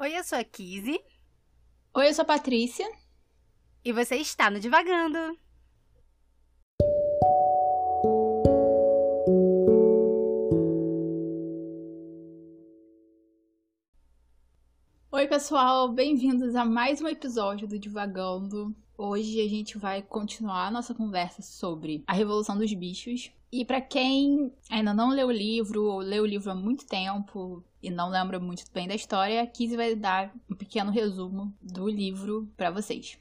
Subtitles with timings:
[0.00, 1.00] Oi, eu sou a Kizzy.
[1.92, 2.88] Oi, eu sou a Patrícia.
[3.84, 5.18] E você está no Divagando.
[15.10, 18.72] Oi, pessoal, bem-vindos a mais um episódio do Divagando.
[19.00, 23.30] Hoje a gente vai continuar a nossa conversa sobre a Revolução dos Bichos.
[23.52, 27.64] E para quem ainda não leu o livro ou leu o livro há muito tempo
[27.80, 31.88] e não lembra muito bem da história, a Kizzy vai dar um pequeno resumo do
[31.88, 33.16] livro para vocês.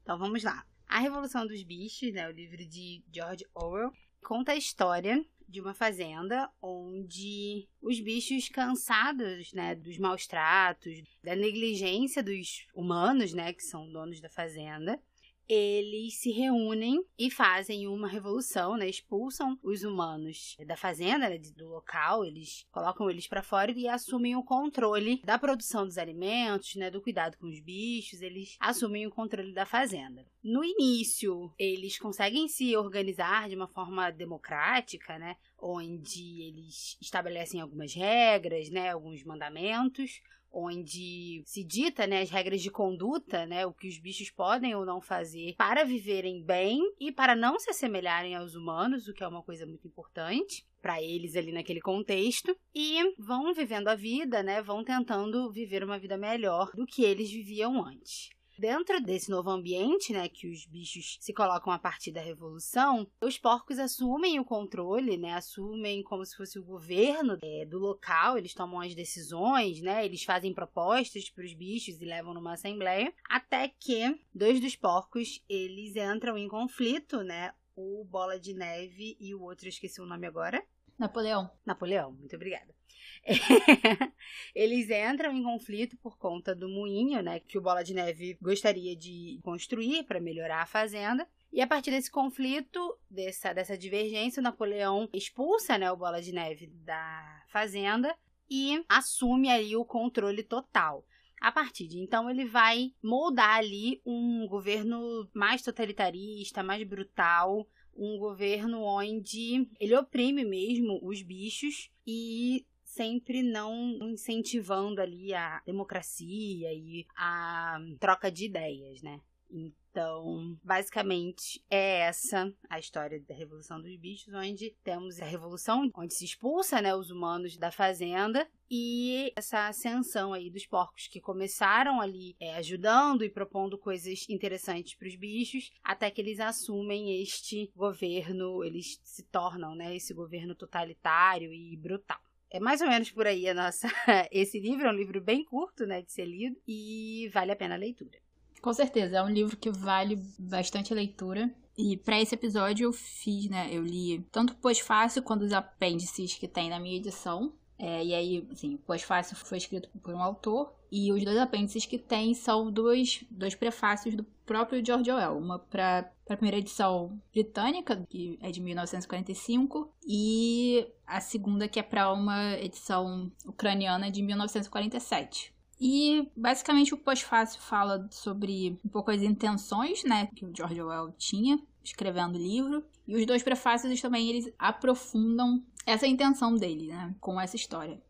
[0.00, 0.64] Então vamos lá.
[0.86, 5.74] A Revolução dos Bichos, né, o livro de George Orwell, conta a história de uma
[5.74, 13.62] fazenda onde os bichos cansados, né, dos maus tratos, da negligência dos humanos, né, que
[13.64, 15.00] são donos da fazenda,
[15.48, 18.88] eles se reúnem e fazem uma revolução, né?
[18.88, 21.38] Expulsam os humanos da fazenda, né?
[21.38, 26.74] do local, eles colocam eles para fora e assumem o controle da produção dos alimentos,
[26.74, 26.90] né?
[26.90, 30.26] Do cuidado com os bichos, eles assumem o controle da fazenda.
[30.42, 35.36] No início, eles conseguem se organizar de uma forma democrática, né?
[35.58, 38.90] Onde eles estabelecem algumas regras, né?
[38.90, 40.20] Alguns mandamentos
[40.56, 44.86] onde se dita né, as regras de conduta, né, o que os bichos podem ou
[44.86, 49.28] não fazer para viverem bem e para não se assemelharem aos humanos, o que é
[49.28, 54.62] uma coisa muito importante para eles ali naquele contexto e vão vivendo a vida, né,
[54.62, 58.30] vão tentando viver uma vida melhor do que eles viviam antes.
[58.58, 63.36] Dentro desse novo ambiente, né, que os bichos se colocam a partir da revolução, os
[63.36, 68.54] porcos assumem o controle, né, assumem como se fosse o governo é, do local, eles
[68.54, 73.68] tomam as decisões, né, eles fazem propostas para os bichos e levam numa assembleia, até
[73.68, 79.42] que dois dos porcos eles entram em conflito, né, o Bola de Neve e o
[79.42, 80.62] outro, esqueci o nome agora.
[80.98, 81.50] Napoleão.
[81.64, 82.75] Napoleão, muito obrigada.
[84.54, 88.94] eles entram em conflito por conta do moinho, né, que o Bola de Neve gostaria
[88.94, 91.26] de construir para melhorar a fazenda.
[91.52, 96.32] E a partir desse conflito, dessa, dessa divergência, o Napoleão expulsa né, o Bola de
[96.32, 98.14] Neve da fazenda
[98.48, 101.04] e assume ali o controle total.
[101.40, 108.18] A partir de então, ele vai moldar ali um governo mais totalitarista, mais brutal, um
[108.18, 112.64] governo onde ele oprime mesmo os bichos e
[112.96, 119.20] sempre não incentivando ali a democracia e a troca de ideias, né?
[119.48, 126.14] Então, basicamente, é essa a história da Revolução dos Bichos, onde temos a revolução, onde
[126.14, 132.00] se expulsa né, os humanos da fazenda e essa ascensão aí dos porcos que começaram
[132.00, 137.70] ali é, ajudando e propondo coisas interessantes para os bichos, até que eles assumem este
[137.74, 142.25] governo, eles se tornam né, esse governo totalitário e brutal.
[142.56, 143.86] É mais ou menos por aí a nossa.
[144.32, 147.74] Esse livro é um livro bem curto, né, de ser lido e vale a pena
[147.74, 148.18] a leitura.
[148.62, 151.54] Com certeza, é um livro que vale bastante a leitura.
[151.76, 153.68] E para esse episódio eu fiz, né?
[153.70, 157.52] Eu li tanto o pós-fácil quanto os apêndices que tem na minha edição.
[157.78, 161.86] É, e aí, assim, o pós-fácil foi escrito por um autor, e os dois apêndices
[161.86, 165.36] que tem são dois, dois prefácios do próprio George Orwell.
[165.36, 171.82] Uma para a primeira edição britânica, que é de 1945, e a segunda que é
[171.82, 175.54] para uma edição ucraniana de 1947.
[175.78, 181.12] E basicamente o pós-fácil fala sobre um pouco as intenções, né, que o George Orwell
[181.18, 182.84] tinha escrevendo o livro.
[183.06, 188.00] E os dois prefácios também eles aprofundam essa intenção dele, né, com essa história.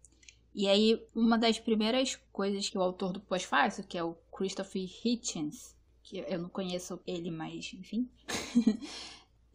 [0.56, 4.88] E aí, uma das primeiras coisas que o autor do pós-fácil, que é o Christopher
[5.04, 8.08] Hitchens, que eu não conheço ele, mas enfim,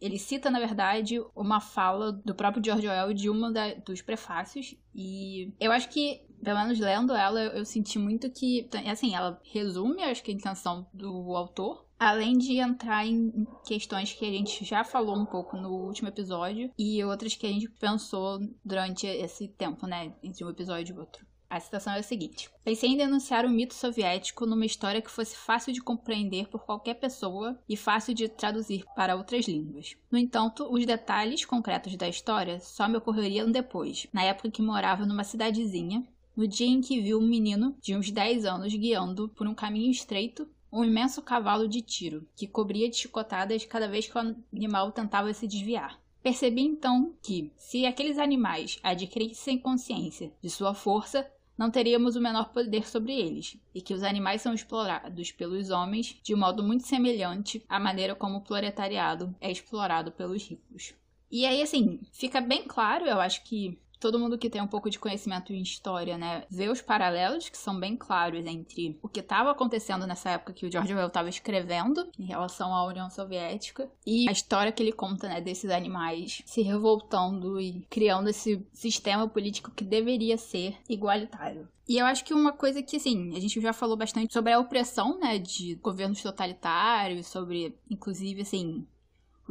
[0.00, 4.76] ele cita, na verdade, uma fala do próprio George Orwell de uma da, dos prefácios.
[4.94, 9.40] E eu acho que, pelo menos lendo ela, eu, eu senti muito que, assim, ela
[9.42, 14.64] resume, acho que a intenção do autor, além de entrar em questões que a gente
[14.64, 19.46] já falou um pouco no último episódio e outras que a gente pensou durante esse
[19.46, 21.24] tempo, né, entre um episódio e outro.
[21.48, 25.36] A citação é a seguinte: Pensei em denunciar o mito soviético numa história que fosse
[25.36, 29.94] fácil de compreender por qualquer pessoa e fácil de traduzir para outras línguas.
[30.10, 35.06] No entanto, os detalhes concretos da história só me ocorreriam depois, na época que morava
[35.06, 36.02] numa cidadezinha,
[36.34, 39.90] no dia em que vi um menino de uns 10 anos guiando por um caminho
[39.90, 44.90] estreito um imenso cavalo de tiro, que cobria de chicotadas cada vez que o animal
[44.90, 46.00] tentava se desviar.
[46.22, 51.28] Percebi então que, se aqueles animais adquirissem consciência de sua força,
[51.58, 56.18] não teríamos o menor poder sobre eles, e que os animais são explorados pelos homens
[56.22, 60.94] de modo muito semelhante à maneira como o proletariado é explorado pelos ricos.
[61.30, 64.90] E aí, assim, fica bem claro, eu acho que todo mundo que tem um pouco
[64.90, 69.20] de conhecimento em história, né, vê os paralelos que são bem claros entre o que
[69.20, 73.88] estava acontecendo nessa época que o George Orwell estava escrevendo em relação à União Soviética
[74.04, 79.28] e a história que ele conta, né, desses animais se revoltando e criando esse sistema
[79.28, 81.68] político que deveria ser igualitário.
[81.88, 84.58] E eu acho que uma coisa que, assim, a gente já falou bastante sobre a
[84.58, 88.86] opressão, né, de governos totalitários, sobre, inclusive, assim,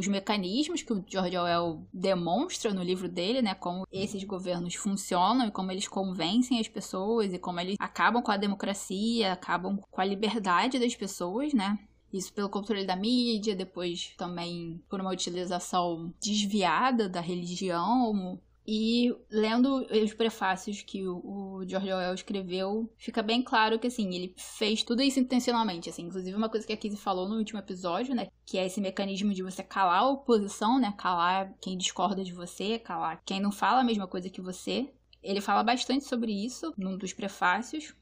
[0.02, 5.48] os mecanismos que o George Orwell demonstra no livro dele, né, como esses governos funcionam
[5.48, 10.02] e como eles convencem as pessoas e como eles acabam com a democracia, acabam com
[10.02, 11.78] a liberdade das pessoas, né?
[12.12, 19.88] Isso pelo controle da mídia, depois também por uma utilização desviada da religião, e lendo
[19.92, 25.02] os prefácios que o, George Orwell escreveu, fica bem claro que, assim, ele fez tudo
[25.02, 26.04] isso intencionalmente, assim.
[26.04, 28.28] Inclusive, uma coisa que a Kizzy falou no último episódio, né?
[28.46, 30.94] Que é esse mecanismo de você calar a oposição, né?
[30.98, 34.94] Calar quem discorda de você, calar quem não fala a mesma coisa que você.
[35.24, 37.96] Ele fala bastante sobre isso num dos prefácios.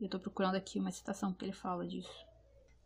[0.00, 2.10] Eu tô procurando aqui uma citação que ele fala disso.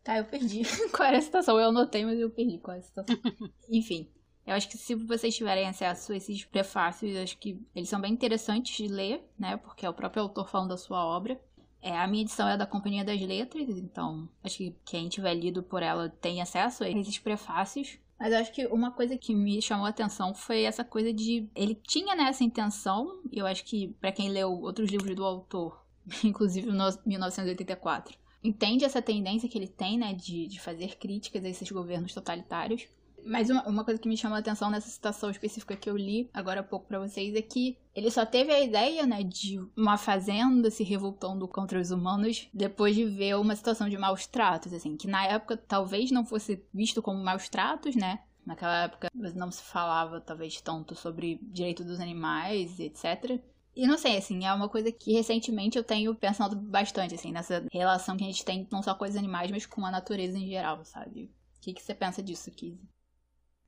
[0.03, 0.61] Tá, eu perdi.
[0.95, 1.59] qual era a citação?
[1.59, 3.17] Eu anotei, mas eu perdi qual é a citação.
[3.69, 4.07] Enfim,
[4.47, 8.13] eu acho que se vocês tiverem acesso a esses prefácios, acho que eles são bem
[8.13, 9.57] interessantes de ler, né?
[9.57, 11.37] Porque é o próprio autor falando da sua obra.
[11.81, 15.61] É, a minha edição é da Companhia das Letras, então acho que quem tiver lido
[15.61, 17.99] por ela tem acesso a esses prefácios.
[18.17, 21.49] Mas eu acho que uma coisa que me chamou a atenção foi essa coisa de.
[21.53, 25.25] Ele tinha né, essa intenção, e eu acho que para quem leu outros livros do
[25.25, 25.85] autor,
[26.23, 26.73] inclusive o
[27.05, 32.13] 1984, entende essa tendência que ele tem, né, de, de fazer críticas a esses governos
[32.13, 32.87] totalitários.
[33.25, 36.29] Mas uma, uma, coisa que me chamou a atenção nessa citação específica que eu li
[36.33, 39.97] agora há pouco para vocês é que ele só teve a ideia, né, de uma
[39.97, 44.95] fazenda se revoltando contra os humanos depois de ver uma situação de maus tratos, assim,
[44.95, 48.19] que na época talvez não fosse visto como maus tratos, né?
[48.45, 53.41] Naquela época não se falava talvez tanto sobre direito dos animais, etc.
[53.75, 57.63] E não sei, assim, é uma coisa que recentemente eu tenho pensado bastante, assim, nessa
[57.71, 60.47] relação que a gente tem não só com os animais, mas com a natureza em
[60.47, 61.25] geral, sabe?
[61.57, 62.79] O que, que você pensa disso, Kizzy?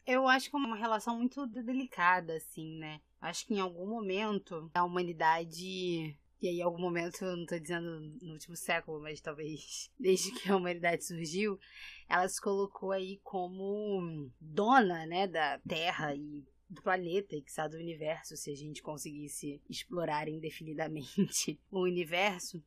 [0.09, 2.99] Eu acho que é uma relação muito delicada, assim, né?
[3.21, 6.17] Acho que em algum momento a humanidade.
[6.41, 10.31] E aí, em algum momento, eu não tô dizendo no último século, mas talvez desde
[10.31, 11.59] que a humanidade surgiu,
[12.07, 17.75] ela se colocou aí como dona, né, da Terra e do planeta e que sabe
[17.75, 22.63] do universo, se a gente conseguisse explorar indefinidamente o universo,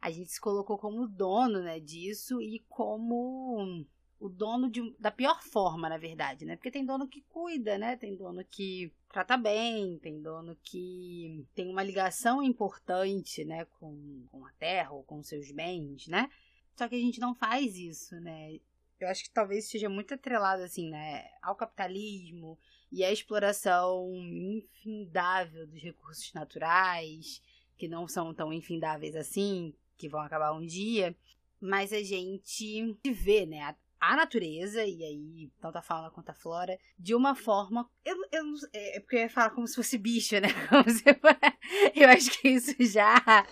[0.00, 3.84] a gente se colocou como dono, né, disso e como
[4.18, 6.56] o dono de, da pior forma, na verdade, né?
[6.56, 7.96] Porque tem dono que cuida, né?
[7.96, 14.44] Tem dono que trata bem, tem dono que tem uma ligação importante, né, com, com
[14.44, 16.28] a terra ou com seus bens, né?
[16.74, 18.58] Só que a gente não faz isso, né?
[18.98, 22.58] Eu acho que talvez seja muito atrelado, assim, né, ao capitalismo
[22.90, 27.40] e à exploração infindável dos recursos naturais,
[27.76, 31.14] que não são tão infindáveis assim, que vão acabar um dia,
[31.60, 33.76] mas a gente vê, né,
[34.12, 37.88] a natureza, e aí tanto a fauna quanto a flora, de uma forma.
[38.04, 40.48] Eu, eu, é, é porque eu ia falar como se fosse bicho, né?
[41.94, 43.46] eu acho que isso já.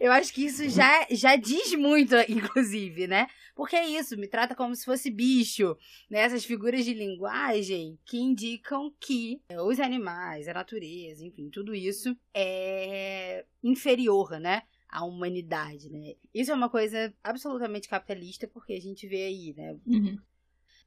[0.00, 3.26] eu acho que isso já, já diz muito, inclusive, né?
[3.54, 5.76] Porque é isso, me trata como se fosse bicho,
[6.10, 6.20] né?
[6.20, 13.44] Essas figuras de linguagem que indicam que os animais, a natureza, enfim, tudo isso é
[13.62, 14.62] inferior, né?
[14.94, 16.14] A humanidade, né?
[16.32, 19.76] Isso é uma coisa absolutamente capitalista, porque a gente vê aí, né?
[19.84, 20.16] Uhum.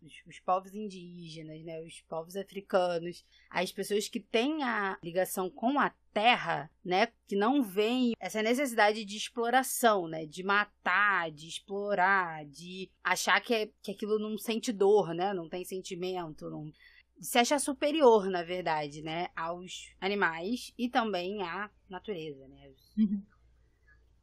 [0.02, 1.82] Os, os, povos indígenas, né?
[1.82, 7.10] Os povos africanos, as pessoas que têm a ligação com a terra, né?
[7.28, 10.26] Que não veem essa necessidade de exploração, né?
[10.26, 15.34] De matar, de explorar, de achar que, é, que aquilo não sente dor, né?
[15.34, 16.72] Não tem sentimento, não
[17.20, 22.72] se acha superior, na verdade, né, aos animais e também à natureza, né?
[22.96, 23.24] Uhum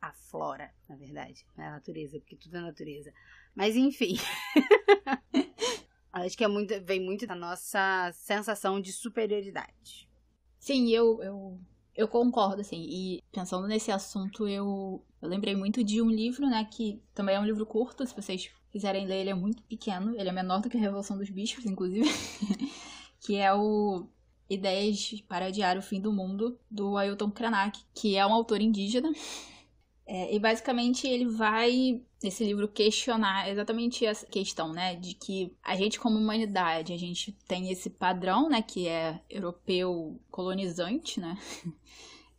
[0.08, 3.12] a flora, na verdade, não é a natureza, porque tudo é natureza.
[3.54, 4.16] Mas enfim.
[6.12, 10.08] Acho que é muito, vem muito da nossa sensação de superioridade.
[10.61, 11.61] Sim, eu, eu,
[11.96, 12.87] eu concordo, assim.
[12.88, 16.64] E pensando nesse assunto, eu, eu lembrei muito de um livro, né?
[16.70, 20.14] Que também é um livro curto, se vocês quiserem ler, ele é muito pequeno.
[20.16, 22.08] Ele é menor do que a Revolução dos Bichos, inclusive.
[23.20, 24.06] que é o
[24.49, 29.11] Ideias para Adiar o Fim do Mundo, do Ailton Krenak, que é um autor indígena
[30.06, 34.94] é, e basicamente ele vai, nesse livro, questionar exatamente essa questão, né?
[34.96, 38.61] De que a gente, como humanidade, a gente tem esse padrão, né?
[38.61, 41.38] Que é europeu colonizante, né?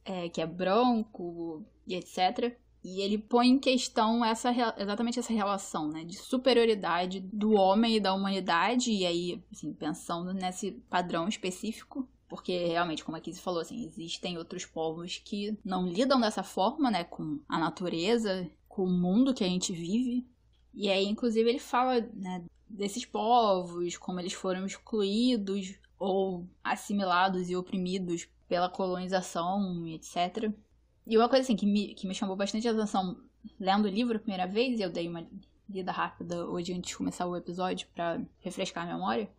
[0.07, 2.55] É, que é branco e etc.
[2.84, 6.03] E ele põe em questão essa, exatamente essa relação, né?
[6.03, 8.91] De superioridade do homem e da humanidade.
[8.91, 14.38] E aí, assim, pensando nesse padrão específico porque realmente, como a Kizzy falou, assim, existem
[14.38, 19.44] outros povos que não lidam dessa forma, né, com a natureza, com o mundo que
[19.46, 20.27] a gente vive.
[20.74, 27.56] E aí, inclusive, ele fala, né, desses povos, como eles foram excluídos ou assimilados e
[27.56, 30.51] oprimidos pela colonização, etc.
[31.08, 33.18] E uma coisa assim que me, que me chamou bastante atenção
[33.58, 35.25] lendo o livro a primeira vez, eu dei uma
[35.70, 39.30] lida rápida hoje antes de começar o episódio para refrescar a memória,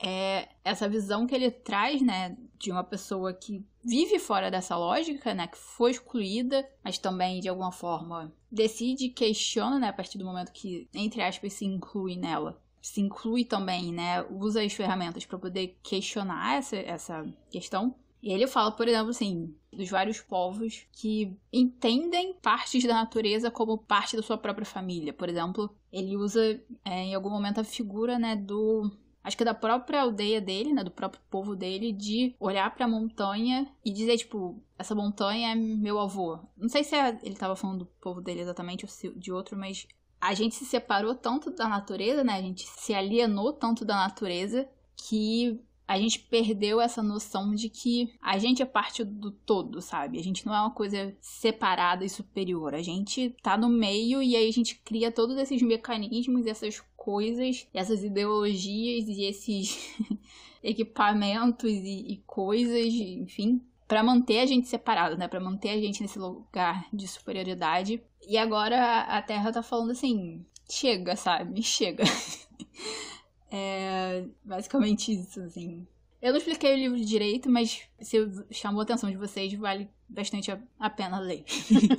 [0.00, 5.34] é essa visão que ele traz, né, de uma pessoa que vive fora dessa lógica,
[5.34, 10.24] né, que foi excluída, mas também de alguma forma decide, questiona, né, a partir do
[10.24, 12.60] momento que, entre aspas, se inclui nela.
[12.80, 17.94] Se inclui também, né, usa as ferramentas para poder questionar essa, essa questão.
[18.22, 23.78] E ele fala, por exemplo, assim, dos vários povos que entendem partes da natureza como
[23.78, 25.12] parte da sua própria família.
[25.12, 28.90] Por exemplo, ele usa é, em algum momento a figura, né, do
[29.26, 32.84] acho que é da própria aldeia dele, né, do próprio povo dele, de olhar para
[32.84, 36.38] a montanha e dizer, tipo, essa montanha é meu avô.
[36.56, 39.88] Não sei se é, ele estava falando do povo dele exatamente ou de outro, mas
[40.20, 42.34] a gente se separou tanto da natureza, né?
[42.34, 48.12] A gente se alienou tanto da natureza que a gente perdeu essa noção de que
[48.20, 50.18] a gente é parte do todo, sabe?
[50.18, 52.74] A gente não é uma coisa separada e superior.
[52.74, 57.68] A gente tá no meio e aí a gente cria todos esses mecanismos, essas coisas,
[57.72, 59.96] essas ideologias e esses
[60.62, 65.28] equipamentos e, e coisas, enfim, para manter a gente separado, né?
[65.28, 68.02] Para manter a gente nesse lugar de superioridade.
[68.26, 71.62] E agora a Terra tá falando assim: chega, sabe?
[71.62, 72.02] Chega.
[73.50, 75.86] É basicamente isso, assim.
[76.20, 78.18] Eu não expliquei o livro direito, mas se
[78.50, 81.44] chamou a atenção de vocês, vale bastante a, pena ler.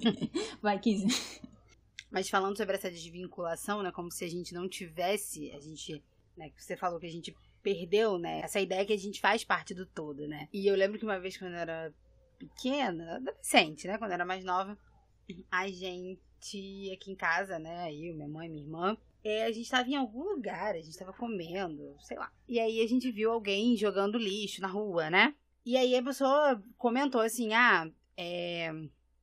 [0.62, 1.08] Vai, Kizzy.
[2.10, 6.04] Mas falando sobre essa desvinculação, né, como se a gente não tivesse, a gente,
[6.36, 9.74] né, você falou que a gente perdeu, né, essa ideia que a gente faz parte
[9.74, 10.48] do todo, né.
[10.52, 11.94] E eu lembro que uma vez quando eu era
[12.40, 14.78] pequena, adolescente, né, quando eu era mais nova,
[15.52, 19.90] a gente aqui em casa, né, eu, minha mãe, minha irmã, é, a gente estava
[19.90, 22.32] em algum lugar, a gente estava comendo, sei lá.
[22.48, 25.36] E aí a gente viu alguém jogando lixo na rua, né?
[25.66, 28.70] E aí a pessoa comentou assim: ah, é,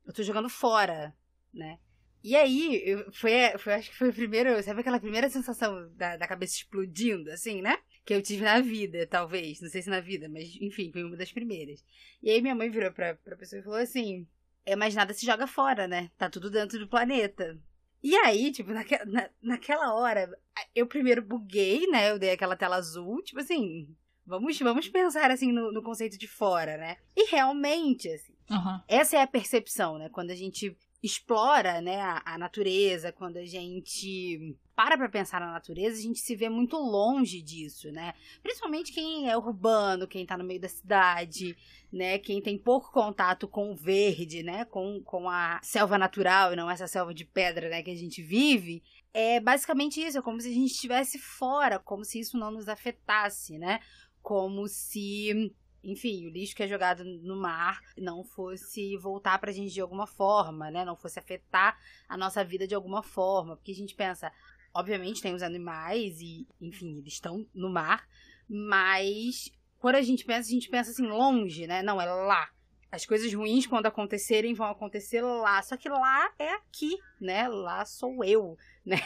[0.07, 1.15] eu tô jogando fora,
[1.53, 1.79] né?
[2.23, 6.17] E aí, eu, foi, foi, acho que foi o primeiro, sabe aquela primeira sensação da,
[6.17, 7.77] da cabeça explodindo, assim, né?
[8.03, 9.61] Que eu tive na vida, talvez.
[9.61, 11.85] Não sei se na vida, mas enfim, foi uma das primeiras.
[12.23, 14.27] E aí minha mãe virou pra, pra pessoa e falou assim:
[14.65, 16.11] é, mas nada se joga fora, né?
[16.17, 17.59] Tá tudo dentro do planeta.
[18.05, 20.31] E aí, tipo, naque, na, naquela hora,
[20.75, 22.11] eu primeiro buguei, né?
[22.11, 23.89] Eu dei aquela tela azul, tipo assim,
[24.27, 26.99] vamos, vamos pensar assim no, no conceito de fora, né?
[27.17, 28.79] E realmente, assim, uhum.
[28.87, 30.11] essa é a percepção, né?
[30.11, 35.53] Quando a gente explora, né, a, a natureza, quando a gente para pra pensar na
[35.53, 38.15] natureza, a gente se vê muito longe disso, né?
[38.43, 41.57] Principalmente quem é urbano, quem tá no meio da cidade,
[41.93, 42.19] né?
[42.19, 44.65] Quem tem pouco contato com o verde, né?
[44.65, 47.83] Com, com a selva natural e não essa selva de pedra, né?
[47.83, 48.83] Que a gente vive.
[49.13, 52.69] É basicamente isso, é como se a gente estivesse fora, como se isso não nos
[52.69, 53.81] afetasse, né?
[54.21, 55.55] Como se
[55.85, 60.07] enfim, o lixo que é jogado no mar não fosse voltar pra gente de alguma
[60.07, 60.85] forma, né?
[60.85, 61.79] Não fosse afetar
[62.09, 63.55] a nossa vida de alguma forma.
[63.55, 64.33] Porque a gente pensa,
[64.75, 68.07] obviamente tem os animais e, enfim, eles estão no mar,
[68.49, 71.83] mas quando a gente pensa, a gente pensa assim, longe, né?
[71.83, 72.49] Não, é lá.
[72.91, 75.61] As coisas ruins, quando acontecerem, vão acontecer lá.
[75.63, 77.49] Só que lá é aqui, né?
[77.49, 78.99] Lá sou eu, né?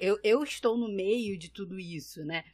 [0.00, 2.44] Eu, eu estou no meio de tudo isso, né?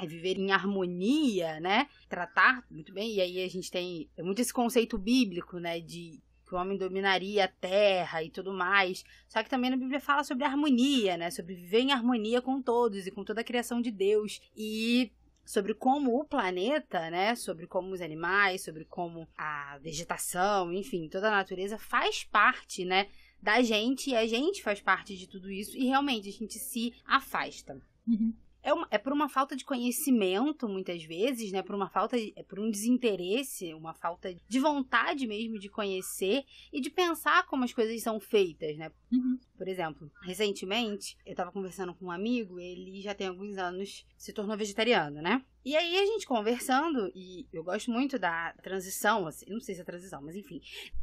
[0.00, 1.88] é viver em harmonia, né?
[2.08, 3.16] Tratar muito bem.
[3.16, 5.80] E aí a gente tem muito esse conceito bíblico, né?
[5.80, 9.04] De que o homem dominaria a terra e tudo mais.
[9.28, 11.30] Só que também na Bíblia fala sobre harmonia, né?
[11.30, 14.40] Sobre viver em harmonia com todos e com toda a criação de Deus.
[14.56, 15.12] E
[15.44, 21.28] sobre como o planeta, né, sobre como os animais, sobre como a vegetação, enfim, toda
[21.28, 23.08] a natureza faz parte, né,
[23.40, 26.92] da gente e a gente faz parte de tudo isso e realmente a gente se
[27.06, 27.80] afasta.
[28.06, 31.62] Uhum é, uma, é por uma falta de conhecimento, muitas vezes, né?
[31.62, 36.44] Por uma falta, de, é por um desinteresse, uma falta de vontade mesmo de conhecer
[36.72, 38.90] e de pensar como as coisas são feitas, né?
[39.12, 39.38] Uhum.
[39.56, 44.32] Por exemplo, recentemente, eu tava conversando com um amigo, ele já tem alguns anos, se
[44.32, 45.44] tornou vegetariano, né?
[45.64, 49.80] E aí a gente conversando, e eu gosto muito da transição, assim, não sei se
[49.80, 50.60] é transição, mas enfim,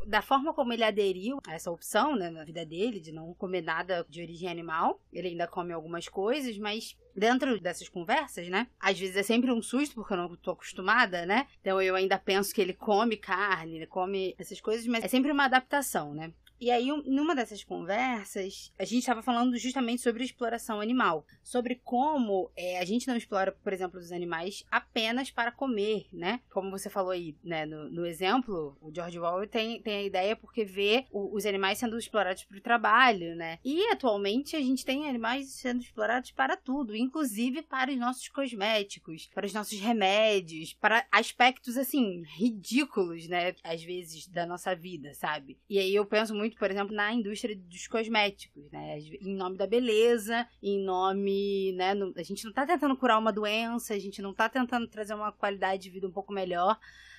[0.07, 3.61] da forma como ele aderiu a essa opção, né, na vida dele, de não comer
[3.61, 4.99] nada de origem animal.
[5.11, 8.67] Ele ainda come algumas coisas, mas dentro dessas conversas, né?
[8.79, 11.47] Às vezes é sempre um susto, porque eu não tô acostumada, né?
[11.61, 15.31] Então eu ainda penso que ele come carne, ele come essas coisas, mas é sempre
[15.31, 16.33] uma adaptação, né?
[16.65, 21.23] E aí, numa dessas conversas, a gente estava falando justamente sobre exploração animal.
[21.43, 26.39] Sobre como é, a gente não explora, por exemplo, os animais apenas para comer, né?
[26.49, 27.67] Como você falou aí, né?
[27.67, 31.77] No, no exemplo, o George Orwell tem, tem a ideia porque vê o, os animais
[31.77, 33.59] sendo explorados para o trabalho, né?
[33.63, 39.29] E atualmente a gente tem animais sendo explorados para tudo, inclusive para os nossos cosméticos,
[39.35, 43.53] para os nossos remédios, para aspectos assim ridículos, né?
[43.63, 45.59] Às vezes da nossa vida, sabe?
[45.69, 48.99] E aí eu penso muito, por exemplo, na indústria dos cosméticos, né?
[48.99, 51.93] Em nome da beleza, em nome, né?
[52.15, 55.31] a gente não tá tentando curar uma doença, a gente não tá tentando trazer uma
[55.31, 56.77] qualidade de vida um pouco melhor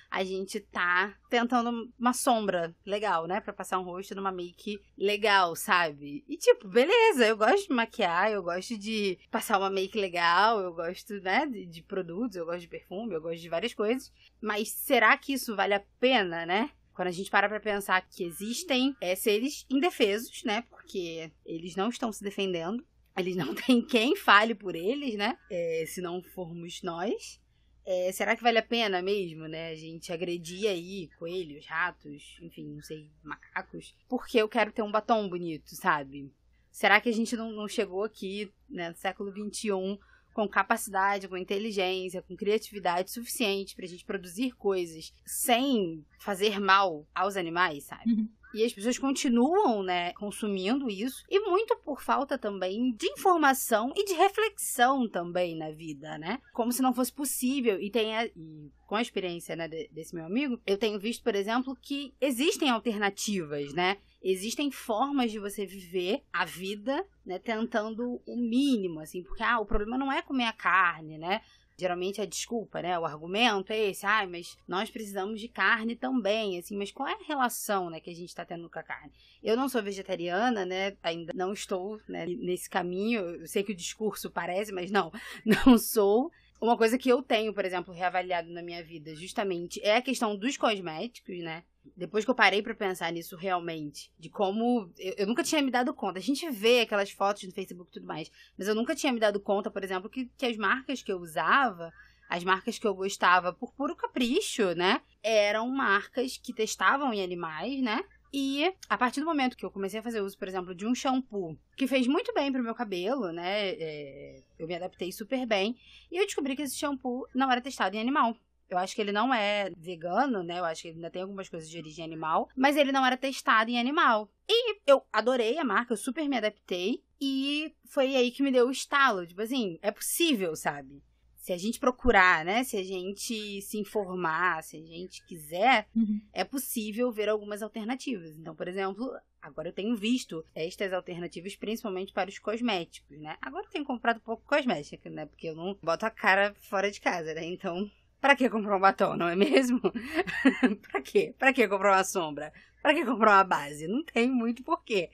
[0.09, 3.41] a gente tá tentando uma sombra legal, né?
[3.41, 6.23] Pra passar um rosto numa make legal, sabe?
[6.27, 10.73] E tipo, beleza, eu gosto de maquiar, eu gosto de passar uma make legal, eu
[10.73, 14.11] gosto, né, de, de produtos, eu gosto de perfume, eu gosto de várias coisas.
[14.41, 16.71] Mas será que isso vale a pena, né?
[16.97, 20.63] Quando a gente para pra pensar que existem é, seres indefesos, né?
[20.63, 22.83] Porque eles não estão se defendendo.
[23.15, 25.37] Eles não têm quem fale por eles, né?
[25.47, 27.39] É, se não formos nós.
[27.85, 29.69] É, será que vale a pena mesmo, né?
[29.69, 34.91] A gente agredir aí coelhos, ratos, enfim, não sei, macacos, porque eu quero ter um
[34.91, 36.33] batom bonito, sabe?
[36.71, 39.99] Será que a gente não, não chegou aqui, né, no século XXI,
[40.37, 47.35] com capacidade, com inteligência, com criatividade suficiente pra gente produzir coisas sem fazer mal aos
[47.35, 48.11] animais, sabe?
[48.11, 48.29] Uhum.
[48.53, 51.25] E as pessoas continuam, né, consumindo isso.
[51.27, 56.39] E muito por falta também de informação e de reflexão também na vida, né?
[56.53, 57.81] Como se não fosse possível.
[57.81, 61.33] E tem a, e com a experiência, né, desse meu amigo, eu tenho visto, por
[61.33, 63.97] exemplo, que existem alternativas, né?
[64.21, 69.65] Existem formas de você viver a vida, né, tentando o mínimo, assim, porque ah, o
[69.65, 71.41] problema não é comer a carne, né?
[71.79, 72.97] Geralmente a desculpa, né?
[72.97, 77.13] O argumento é esse, ah, mas nós precisamos de carne também, assim, mas qual é
[77.13, 79.13] a relação, né, que a gente está tendo com a carne?
[79.43, 80.97] Eu não sou vegetariana, né?
[81.03, 83.21] Ainda não estou né, nesse caminho.
[83.21, 85.11] Eu sei que o discurso parece, mas não,
[85.45, 86.31] não sou.
[86.59, 90.35] Uma coisa que eu tenho, por exemplo, reavaliado na minha vida, justamente, é a questão
[90.35, 91.63] dos cosméticos, né?
[91.95, 94.91] Depois que eu parei para pensar nisso realmente, de como.
[94.97, 96.19] Eu, eu, nunca tinha me dado conta.
[96.19, 99.19] A gente vê aquelas fotos no Facebook e tudo mais, mas eu nunca tinha me
[99.19, 101.91] dado conta, por exemplo, que, que as marcas que eu usava,
[102.29, 105.01] as marcas que eu gostava por puro capricho, né?
[105.23, 108.03] Eram marcas que testavam em animais, né?
[108.33, 110.93] E a partir do momento que eu comecei a fazer uso, por exemplo, de um
[110.93, 113.69] shampoo que fez muito bem pro meu cabelo, né?
[113.69, 115.77] É, eu me adaptei super bem.
[116.11, 118.35] E eu descobri que esse shampoo não era testado em animal.
[118.69, 120.59] Eu acho que ele não é vegano, né?
[120.59, 122.49] Eu acho que ele ainda tem algumas coisas de origem animal.
[122.55, 124.29] Mas ele não era testado em animal.
[124.47, 127.03] E eu adorei a marca, eu super me adaptei.
[127.19, 129.25] E foi aí que me deu o estalo.
[129.25, 131.01] Tipo assim, é possível, sabe?
[131.47, 132.61] se a gente procurar, né?
[132.65, 136.19] Se a gente se informar, se a gente quiser, uhum.
[136.33, 138.37] é possível ver algumas alternativas.
[138.37, 139.09] Então, por exemplo,
[139.41, 143.37] agora eu tenho visto estas alternativas principalmente para os cosméticos, né?
[143.41, 145.25] Agora eu tenho comprado pouco cosmético, né?
[145.25, 147.45] Porque eu não boto a cara fora de casa, né?
[147.45, 149.81] Então, para que comprar um batom, não é mesmo?
[150.91, 151.33] para quê?
[151.37, 152.51] Para que comprar uma sombra?
[152.81, 153.87] Para que comprar uma base?
[153.87, 155.09] Não tem muito porquê.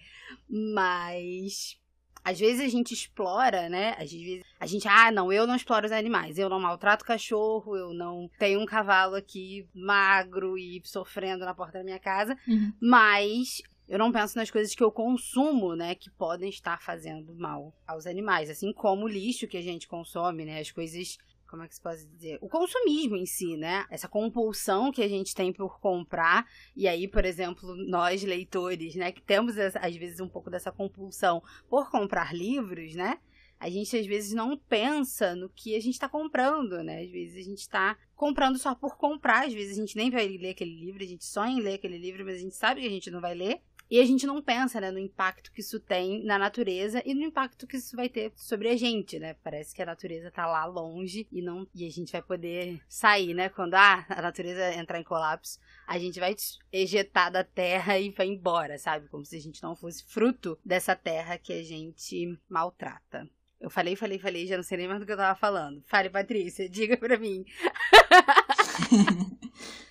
[0.49, 1.77] Mas
[2.23, 3.95] às vezes a gente explora, né?
[3.99, 7.75] Às vezes a gente, ah, não, eu não exploro os animais, eu não maltrato cachorro,
[7.75, 12.71] eu não tenho um cavalo aqui magro e sofrendo na porta da minha casa, uhum.
[12.79, 17.73] mas eu não penso nas coisas que eu consumo, né, que podem estar fazendo mal
[17.85, 21.17] aos animais, assim como o lixo que a gente consome, né, as coisas
[21.53, 22.39] como é que se pode dizer?
[22.41, 23.85] O consumismo em si, né?
[23.91, 26.47] Essa compulsão que a gente tem por comprar.
[26.75, 31.43] E aí, por exemplo, nós leitores, né, que temos às vezes um pouco dessa compulsão
[31.69, 33.19] por comprar livros, né?
[33.59, 37.03] A gente às vezes não pensa no que a gente está comprando, né?
[37.03, 40.27] Às vezes a gente está comprando só por comprar, às vezes a gente nem vai
[40.27, 42.87] ler aquele livro, a gente sonha em ler aquele livro, mas a gente sabe que
[42.87, 43.61] a gente não vai ler.
[43.93, 47.21] E a gente não pensa, né, no impacto que isso tem na natureza e no
[47.21, 49.35] impacto que isso vai ter sobre a gente, né?
[49.43, 53.35] Parece que a natureza tá lá longe e não e a gente vai poder sair,
[53.35, 53.49] né?
[53.49, 56.35] Quando ah, a natureza entrar em colapso, a gente vai
[56.71, 59.07] ejetar da terra e vai embora, sabe?
[59.09, 63.29] Como se a gente não fosse fruto dessa terra que a gente maltrata.
[63.61, 65.83] Eu falei, falei, falei, já não sei nem mais do que eu tava falando.
[65.85, 67.45] Fale, Patrícia, diga pra mim.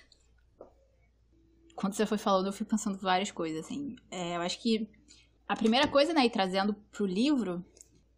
[1.83, 3.97] quando você foi falando, eu fui pensando várias coisas, assim.
[4.09, 4.89] É, eu acho que
[5.45, 7.61] a primeira coisa, né, e trazendo pro livro,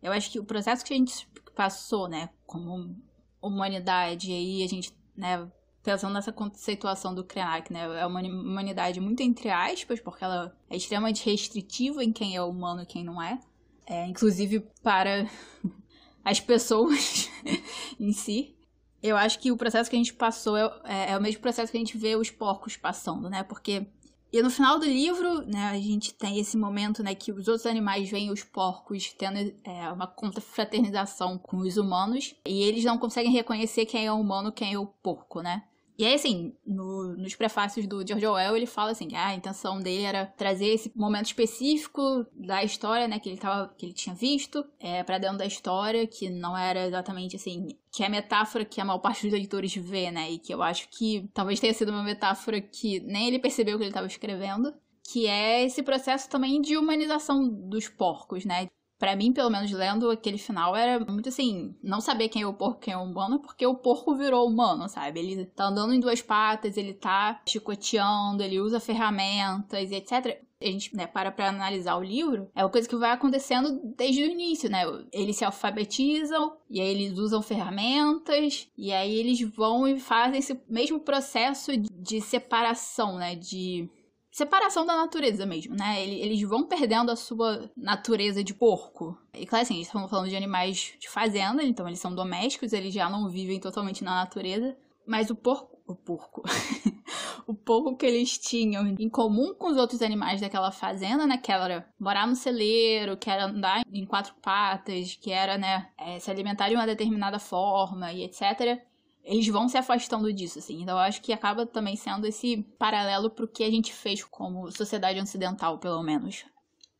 [0.04, 2.96] eu acho que o processo que a gente passou, né, como
[3.42, 5.50] humanidade, aí a gente, né,
[5.82, 10.78] pensando nessa conceituação do Krenak, né, é uma humanidade muito entre aspas, porque ela é
[10.78, 13.40] extremamente restritiva em quem é humano e quem não é.
[13.88, 15.28] é inclusive para
[16.24, 17.32] as pessoas
[18.00, 18.55] em si
[19.02, 21.72] eu acho que o processo que a gente passou é, é, é, o mesmo processo
[21.72, 23.44] que a gente vê os porcos passando, né?
[23.44, 23.86] Porque
[24.32, 27.66] E no final do livro, né, a gente tem esse momento, né, que os outros
[27.66, 33.32] animais veem os porcos tendo é, uma confraternização com os humanos e eles não conseguem
[33.32, 35.64] reconhecer quem é o humano, quem é o porco, né?
[35.98, 39.80] E aí, assim, no, nos prefácios do George Orwell, ele fala assim, ah, a intenção
[39.80, 44.14] dele era trazer esse momento específico da história, né, que ele, tava, que ele tinha
[44.14, 48.66] visto, é, para dentro da história, que não era exatamente, assim, que é a metáfora
[48.66, 51.74] que a maior parte dos leitores vê, né, e que eu acho que talvez tenha
[51.74, 54.74] sido uma metáfora que nem ele percebeu que ele estava escrevendo,
[55.08, 58.68] que é esse processo também de humanização dos porcos, né?
[58.98, 62.54] Para mim, pelo menos lendo aquele final, era muito assim, não saber quem é o
[62.54, 65.20] porco quem é o humano, porque o porco virou humano, sabe?
[65.20, 70.42] Ele tá andando em duas patas, ele tá chicoteando, ele usa ferramentas e etc.
[70.62, 74.24] A gente né, para pra analisar o livro, é uma coisa que vai acontecendo desde
[74.24, 74.84] o início, né?
[75.12, 80.60] Eles se alfabetizam, e aí eles usam ferramentas, e aí eles vão e fazem esse
[80.70, 83.36] mesmo processo de separação, né?
[83.36, 83.90] De
[84.36, 86.06] separação da natureza mesmo, né?
[86.06, 89.18] Eles vão perdendo a sua natureza de porco.
[89.34, 93.10] E claro, assim, estamos falando de animais de fazenda, então eles são domésticos, eles já
[93.10, 94.76] não vivem totalmente na natureza.
[95.08, 95.80] Mas o porco.
[95.88, 96.44] O porco.
[97.48, 101.38] o pouco que eles tinham em comum com os outros animais daquela fazenda, né?
[101.38, 106.20] Que era morar no celeiro, que era andar em quatro patas, que era, né, é,
[106.20, 108.84] se alimentar de uma determinada forma e etc
[109.26, 110.82] eles vão se afastando disso, assim.
[110.82, 114.72] Então eu acho que acaba também sendo esse paralelo pro que a gente fez como
[114.72, 116.46] sociedade ocidental, pelo menos.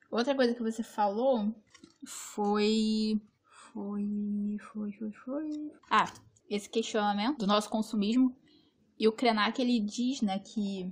[0.10, 1.54] Outra coisa que você falou
[2.06, 3.22] foi.
[3.72, 4.58] Foi.
[4.74, 5.72] Foi, foi, foi.
[5.90, 6.12] Ah,
[6.50, 8.36] esse questionamento do nosso consumismo.
[8.98, 10.92] E o Krenak, ele diz, né, que.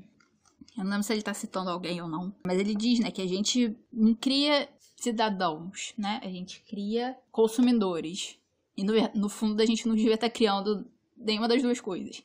[0.77, 2.35] Eu não lembro se ele tá citando alguém ou não.
[2.45, 6.19] Mas ele diz, né, que a gente não cria cidadãos, né?
[6.23, 8.37] A gente cria consumidores.
[8.75, 10.85] E no, no fundo a gente não devia estar tá criando
[11.17, 12.23] nenhuma das duas coisas.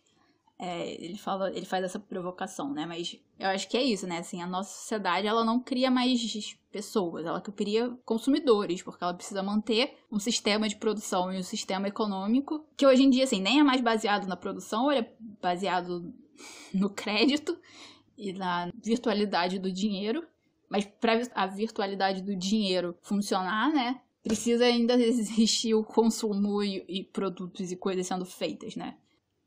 [0.60, 2.84] É, ele fala, ele faz essa provocação, né?
[2.84, 4.18] Mas eu acho que é isso, né?
[4.18, 9.40] Assim, a nossa sociedade ela não cria mais pessoas, ela cria consumidores, porque ela precisa
[9.40, 13.60] manter um sistema de produção e um sistema econômico que hoje em dia, assim, nem
[13.60, 16.12] é mais baseado na produção, ele é baseado
[16.74, 17.56] no crédito
[18.16, 20.26] e na virtualidade do dinheiro.
[20.68, 24.00] Mas para a virtualidade do dinheiro funcionar, né?
[24.28, 28.96] Precisa ainda existir o consumo e, e, produtos e coisas sendo feitas, né?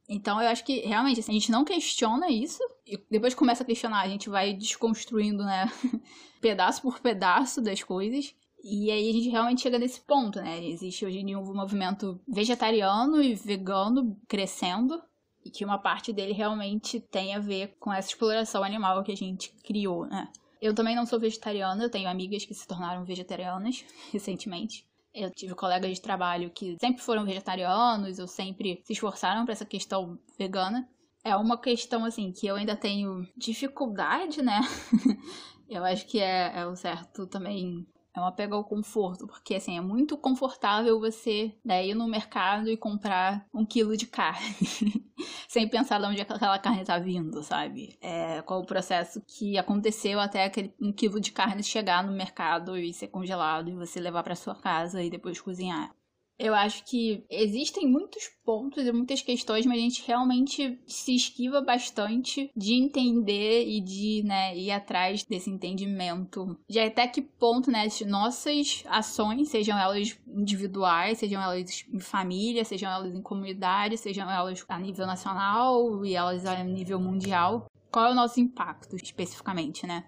[0.09, 3.65] Então eu acho que realmente assim, a gente não questiona isso e depois começa a
[3.65, 5.71] questionar, a gente vai desconstruindo, né,
[6.41, 8.35] pedaço por pedaço das coisas.
[8.63, 10.63] E aí a gente realmente chega nesse ponto, né?
[10.63, 15.01] Existe hoje em um movimento vegetariano e vegano crescendo
[15.43, 19.17] e que uma parte dele realmente tem a ver com essa exploração animal que a
[19.17, 20.31] gente criou, né?
[20.61, 24.85] Eu também não sou vegetariana, eu tenho amigas que se tornaram vegetarianas recentemente.
[25.13, 29.65] Eu tive colegas de trabalho que sempre foram vegetarianos ou sempre se esforçaram para essa
[29.65, 30.87] questão vegana.
[31.23, 34.61] É uma questão, assim, que eu ainda tenho dificuldade, né?
[35.67, 39.77] eu acho que é, é o certo também é um apego ao conforto, porque assim,
[39.77, 44.55] é muito confortável você né, ir no mercado e comprar um quilo de carne,
[45.47, 47.97] sem pensar de onde aquela carne tá vindo, sabe?
[48.01, 52.77] É, qual o processo que aconteceu até aquele um quilo de carne chegar no mercado
[52.77, 55.91] e ser congelado e você levar para sua casa e depois cozinhar
[56.41, 61.61] eu acho que existem muitos pontos e muitas questões, mas a gente realmente se esquiva
[61.61, 66.57] bastante de entender e de né, ir atrás desse entendimento.
[66.67, 72.65] De até que ponto né, as nossas ações, sejam elas individuais, sejam elas em família,
[72.65, 78.07] sejam elas em comunidade, sejam elas a nível nacional e elas a nível mundial, qual
[78.07, 80.05] é o nosso impacto especificamente, né?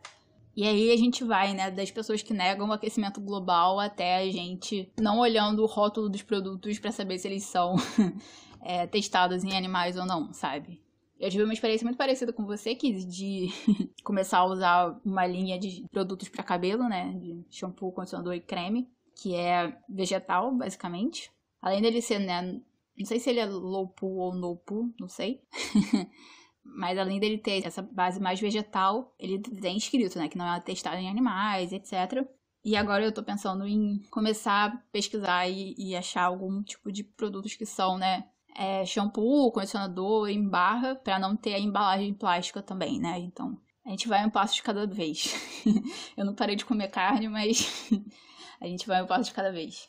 [0.55, 4.31] E aí a gente vai, né, das pessoas que negam o aquecimento global até a
[4.31, 7.75] gente não olhando o rótulo dos produtos para saber se eles são
[8.61, 10.79] é, testados em animais ou não, sabe?
[11.19, 13.47] Eu tive uma experiência muito parecida com você, que de
[14.03, 18.87] começar a usar uma linha de produtos para cabelo, né, de shampoo, condicionador e creme,
[19.15, 21.31] que é vegetal, basicamente.
[21.61, 22.59] Além dele ser, né,
[22.97, 25.41] não sei se ele é low poo ou no poo, não sei.
[26.63, 30.59] Mas além dele ter essa base mais vegetal, ele tem escrito, né, que não é
[30.59, 32.25] testado em animais, etc.
[32.63, 37.03] E agora eu tô pensando em começar a pesquisar e, e achar algum tipo de
[37.03, 42.61] produtos que são, né, é, shampoo, condicionador em barra, para não ter a embalagem plástica
[42.61, 43.19] também, né?
[43.19, 45.33] Então, a gente vai um passo de cada vez.
[46.15, 47.89] eu não parei de comer carne, mas
[48.61, 49.85] a gente vai um passo de cada vez.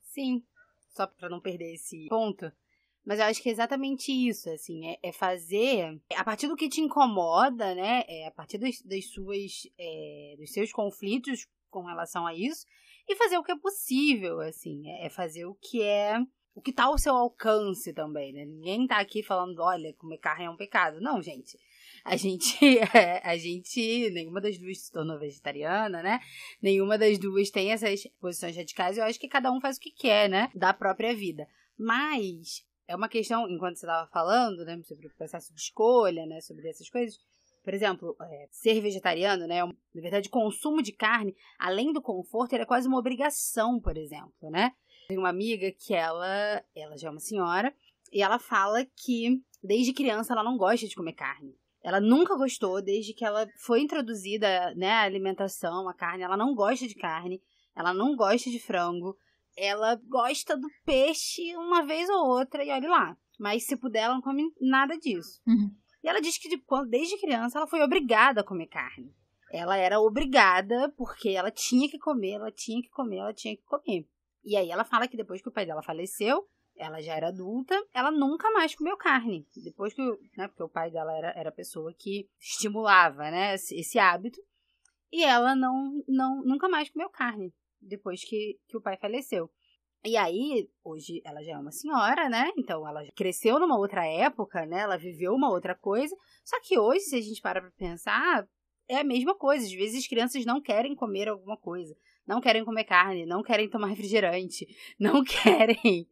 [0.00, 0.42] Sim,
[0.90, 2.52] só para não perder esse ponto.
[3.04, 6.68] Mas eu acho que é exatamente isso, assim, é, é fazer a partir do que
[6.68, 8.04] te incomoda, né?
[8.06, 12.64] É, a partir das, das suas, é, dos seus conflitos com relação a isso
[13.08, 16.18] e fazer o que é possível, assim, é, é fazer o que é
[16.54, 18.44] o que tá ao seu alcance também, né?
[18.44, 21.00] Ninguém tá aqui falando, olha, comer carne é um pecado.
[21.00, 21.58] Não, gente.
[22.04, 22.58] A gente,
[23.24, 26.20] a gente, nenhuma das duas se tornou vegetariana, né?
[26.60, 28.98] Nenhuma das duas tem essas posições radicais.
[28.98, 30.50] Eu acho que cada um faz o que quer, né?
[30.54, 31.48] Da própria vida.
[31.78, 36.40] Mas é uma questão, enquanto você estava falando, né, sobre o processo de escolha, né,
[36.42, 37.18] sobre essas coisas.
[37.64, 42.64] Por exemplo, é, ser vegetariano, né, na verdade, consumo de carne, além do conforto, ele
[42.64, 44.72] é quase uma obrigação, por exemplo, né?
[45.08, 47.74] Tem uma amiga que ela, ela já é uma senhora,
[48.12, 51.56] e ela fala que desde criança ela não gosta de comer carne.
[51.82, 56.54] Ela nunca gostou, desde que ela foi introduzida, né, a alimentação, a carne, ela não
[56.54, 57.40] gosta de carne,
[57.74, 59.16] ela não gosta de frango,
[59.56, 63.16] ela gosta do peixe uma vez ou outra, e olha lá.
[63.38, 65.40] Mas se puder, ela não come nada disso.
[65.46, 65.70] Uhum.
[66.02, 69.14] E ela diz que de, desde criança ela foi obrigada a comer carne.
[69.50, 73.62] Ela era obrigada porque ela tinha que comer, ela tinha que comer, ela tinha que
[73.64, 74.08] comer.
[74.44, 77.74] E aí ela fala que depois que o pai dela faleceu, ela já era adulta,
[77.92, 79.46] ela nunca mais comeu carne.
[79.62, 80.02] Depois que,
[80.36, 84.40] né, porque o pai dela era, era a pessoa que estimulava, né, esse, esse hábito.
[85.12, 87.52] E ela não, não, nunca mais comeu carne
[87.82, 89.50] depois que, que o pai faleceu.
[90.04, 92.50] E aí, hoje ela já é uma senhora, né?
[92.58, 94.80] Então ela cresceu numa outra época, né?
[94.80, 96.14] Ela viveu uma outra coisa.
[96.44, 98.44] Só que hoje, se a gente para pra pensar,
[98.88, 99.64] é a mesma coisa.
[99.64, 101.94] Às vezes as crianças não querem comer alguma coisa.
[102.26, 104.66] Não querem comer carne, não querem tomar refrigerante,
[104.98, 106.06] não querem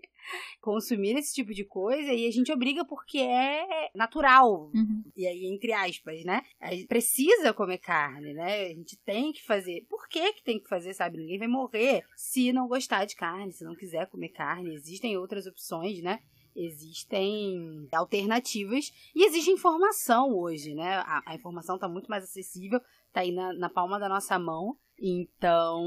[0.60, 4.70] consumir esse tipo de coisa e a gente obriga porque é natural.
[4.74, 5.02] Uhum.
[5.16, 6.42] E aí, entre aspas, né?
[6.60, 8.66] A gente precisa comer carne, né?
[8.66, 9.86] A gente tem que fazer.
[9.88, 11.18] Por que que tem que fazer, sabe?
[11.18, 14.74] Ninguém vai morrer se não gostar de carne, se não quiser comer carne.
[14.74, 16.20] Existem outras opções, né?
[16.54, 20.96] Existem alternativas e existe informação hoje, né?
[20.96, 24.76] A, a informação está muito mais acessível, está aí na, na palma da nossa mão.
[25.00, 25.80] Então,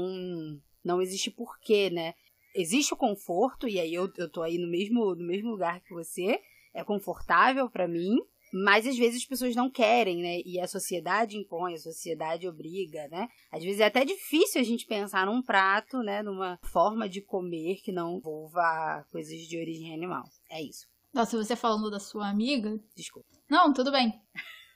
[0.82, 2.14] não existe porquê, né?
[2.54, 5.92] Existe o conforto, e aí eu, eu tô aí no mesmo, no mesmo lugar que
[5.92, 6.40] você,
[6.72, 8.18] é confortável para mim,
[8.52, 10.40] mas às vezes as pessoas não querem, né?
[10.44, 13.28] E a sociedade impõe, a sociedade obriga, né?
[13.50, 16.22] Às vezes é até difícil a gente pensar num prato, né?
[16.22, 20.22] Numa forma de comer que não envolva coisas de origem animal.
[20.48, 20.86] É isso.
[21.12, 22.80] Nossa, você falando da sua amiga.
[22.96, 23.28] Desculpa.
[23.50, 24.12] Não, tudo bem.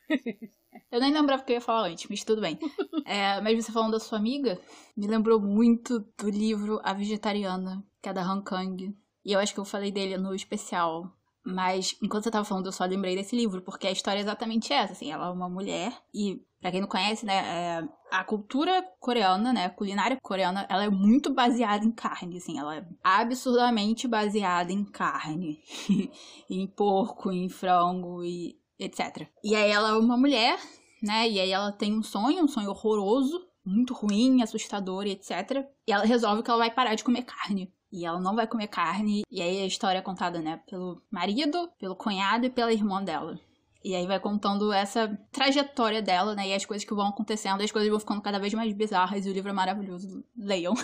[0.90, 2.58] Eu nem lembrava o que eu ia falar antes, mas tudo bem.
[3.04, 4.60] É, mas você falando da sua amiga,
[4.96, 8.94] me lembrou muito do livro A Vegetariana, que é da Han Kang.
[9.24, 11.10] E eu acho que eu falei dele no especial.
[11.44, 14.72] Mas enquanto você tava falando, eu só lembrei desse livro, porque a história é exatamente
[14.72, 18.82] essa, assim, ela é uma mulher e Pra quem não conhece, né, é, a cultura
[18.98, 24.08] coreana, né, a culinária coreana, ela é muito baseada em carne, assim, ela é absurdamente
[24.08, 25.62] baseada em carne,
[26.50, 29.28] em porco, em frango e etc.
[29.42, 30.58] E aí ela é uma mulher,
[31.02, 31.28] né?
[31.28, 35.64] E aí ela tem um sonho, um sonho horroroso, muito ruim, assustador e etc.
[35.86, 37.72] E ela resolve que ela vai parar de comer carne.
[37.90, 39.22] E ela não vai comer carne.
[39.30, 40.60] E aí a história é contada, né?
[40.68, 43.38] Pelo marido, pelo cunhado e pela irmã dela.
[43.84, 46.48] E aí vai contando essa trajetória dela, né?
[46.48, 49.24] E as coisas que vão acontecendo, as coisas vão ficando cada vez mais bizarras.
[49.24, 50.24] E o livro é maravilhoso.
[50.36, 50.74] Leiam.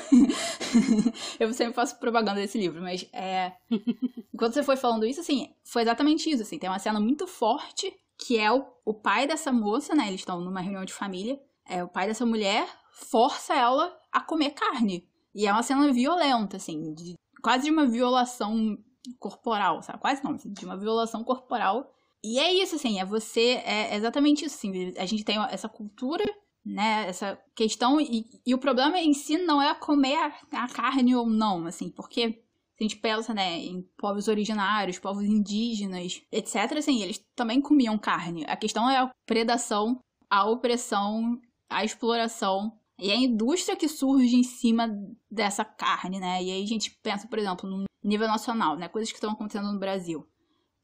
[1.41, 3.53] eu sempre faço propaganda desse livro, mas é.
[4.33, 6.43] Enquanto você foi falando isso, assim, foi exatamente isso.
[6.43, 10.07] Assim, tem uma cena muito forte que é o, o pai dessa moça, né?
[10.07, 11.41] Eles estão numa reunião de família.
[11.67, 15.09] É, o pai dessa mulher força ela a comer carne.
[15.35, 18.79] E é uma cena violenta, assim, de, quase de uma violação
[19.19, 19.99] corporal, sabe?
[19.99, 21.93] Quase não, de uma violação corporal
[22.25, 26.25] e é isso, assim, é você, é exatamente isso, assim, a gente tem essa cultura,
[26.65, 30.17] né, essa questão, e, e o problema em si não é comer
[30.51, 35.25] a, carne ou não, assim, porque se a gente pensa, né, em povos originários, povos
[35.25, 38.47] indígenas, etc., assim, eles também comiam carne.
[38.49, 44.43] A questão é a predação, a opressão, a exploração e a indústria que surge em
[44.43, 44.89] cima
[45.31, 46.43] dessa carne, né?
[46.43, 49.71] E aí a gente pensa, por exemplo, no nível nacional, né, coisas que estão acontecendo
[49.71, 50.27] no Brasil.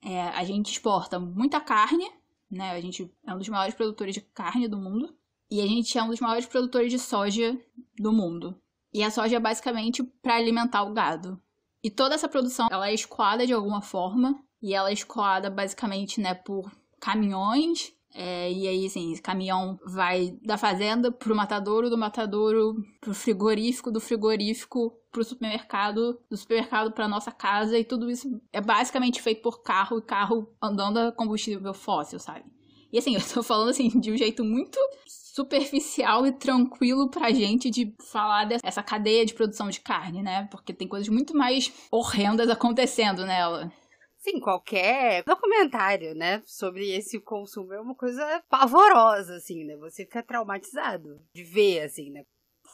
[0.02, 2.10] É, a gente exporta muita carne,
[2.50, 2.70] né?
[2.70, 5.14] A gente é um dos maiores produtores de carne do mundo.
[5.50, 7.58] E a gente é um dos maiores produtores de soja
[7.98, 8.60] do mundo.
[8.92, 11.40] E a soja é basicamente para alimentar o gado.
[11.82, 14.40] E toda essa produção, ela é escoada de alguma forma.
[14.62, 20.36] E ela é escoada basicamente, né, por caminhões é, e aí, assim, esse caminhão vai
[20.42, 27.08] da fazenda pro matadouro, do matadouro pro frigorífico, do frigorífico pro supermercado, do supermercado pra
[27.08, 31.72] nossa casa, e tudo isso é basicamente feito por carro e carro andando a combustível
[31.72, 32.44] fóssil, sabe?
[32.92, 37.70] E assim, eu tô falando assim de um jeito muito superficial e tranquilo pra gente
[37.70, 40.48] de falar dessa cadeia de produção de carne, né?
[40.50, 43.72] Porque tem coisas muito mais horrendas acontecendo nela.
[44.20, 49.76] Sim, qualquer documentário, né, sobre esse consumo é uma coisa pavorosa, assim, né?
[49.78, 52.24] Você fica traumatizado de ver, assim, né?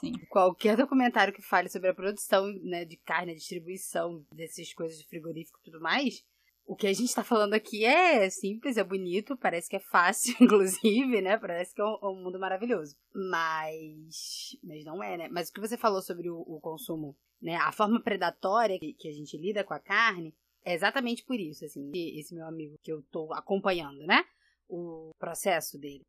[0.00, 0.12] Sim.
[0.28, 5.06] Qualquer documentário que fale sobre a produção, né, de carne, a distribuição dessas coisas de
[5.06, 6.24] frigorífico e tudo mais,
[6.68, 10.34] O que a gente tá falando aqui é simples, é bonito, parece que é fácil,
[10.42, 11.38] inclusive, né?
[11.38, 12.96] Parece que é um, um mundo maravilhoso.
[13.14, 14.56] Mas.
[14.64, 15.28] Mas não é, né?
[15.30, 17.54] Mas o que você falou sobre o, o consumo, né?
[17.54, 20.34] A forma predatória que, que a gente lida com a carne
[20.66, 21.92] é exatamente por isso, assim.
[21.94, 24.24] Esse meu amigo que eu tô acompanhando, né?
[24.68, 26.04] O processo dele.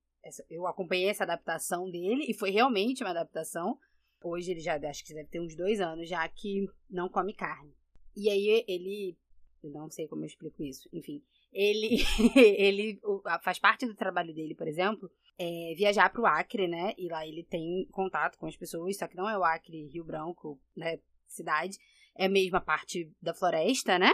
[0.50, 3.78] Eu acompanhei essa adaptação dele e foi realmente uma adaptação.
[4.22, 7.72] Hoje ele já acho que deve ter uns dois anos já que não come carne.
[8.15, 9.15] E aí ele
[9.63, 10.89] eu não sei como eu explico isso.
[10.91, 11.22] Enfim,
[11.54, 11.98] ele,
[12.36, 13.00] ele
[13.43, 16.96] faz parte do trabalho dele, por exemplo, é viajar para o Acre, né?
[16.98, 20.04] E lá ele tem contato com as pessoas, só que não é o Acre, Rio
[20.04, 21.00] Branco, né?
[21.28, 21.78] Cidade,
[22.15, 24.12] é a mesma parte da floresta, né?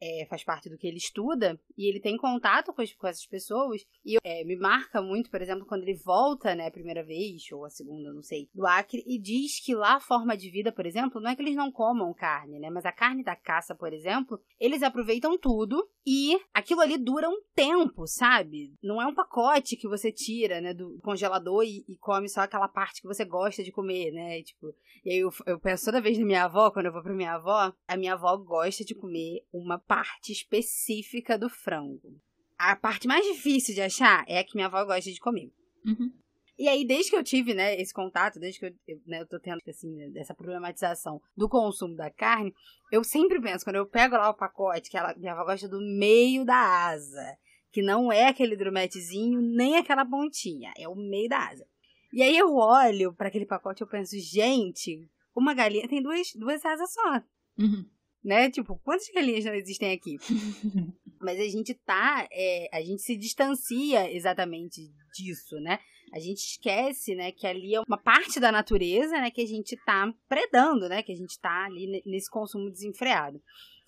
[0.00, 3.82] É, faz parte do que ele estuda, e ele tem contato com, com essas pessoas,
[4.04, 7.64] e é, me marca muito, por exemplo, quando ele volta, né, a primeira vez, ou
[7.64, 10.86] a segunda, não sei, do Acre, e diz que lá a forma de vida, por
[10.86, 13.92] exemplo, não é que eles não comam carne, né, mas a carne da caça, por
[13.92, 18.74] exemplo, eles aproveitam tudo, e aquilo ali dura um tempo, sabe?
[18.82, 22.68] Não é um pacote que você tira, né, do congelador e, e come só aquela
[22.68, 26.00] parte que você gosta de comer, né, e, tipo, e aí eu, eu penso toda
[26.00, 28.94] vez na minha avó, quando eu vou pra minha avó, a minha avó gosta de
[28.94, 32.20] comer uma parte específica do frango.
[32.58, 35.52] A parte mais difícil de achar é a que minha avó gosta de comer.
[35.84, 36.12] Uhum.
[36.56, 39.26] E aí, desde que eu tive, né, esse contato, desde que eu, eu, né, eu
[39.26, 42.54] tô tendo, assim, essa problematização do consumo da carne,
[42.92, 45.80] eu sempre penso, quando eu pego lá o pacote, que ela, minha avó gosta do
[45.80, 47.36] meio da asa,
[47.72, 51.66] que não é aquele drumetezinho, nem aquela pontinha, é o meio da asa.
[52.12, 56.28] E aí eu olho para aquele pacote e eu penso, gente, uma galinha tem duas,
[56.36, 57.20] duas asas só.
[57.58, 57.84] Uhum
[58.24, 58.50] né?
[58.50, 60.16] Tipo, quantas galinhas não existem aqui?
[61.20, 65.78] Mas a gente tá, é, a gente se distancia exatamente disso, né?
[66.12, 69.76] A gente esquece, né, que ali é uma parte da natureza, né, que a gente
[69.84, 73.42] tá predando, né, que a gente tá ali nesse consumo desenfreado.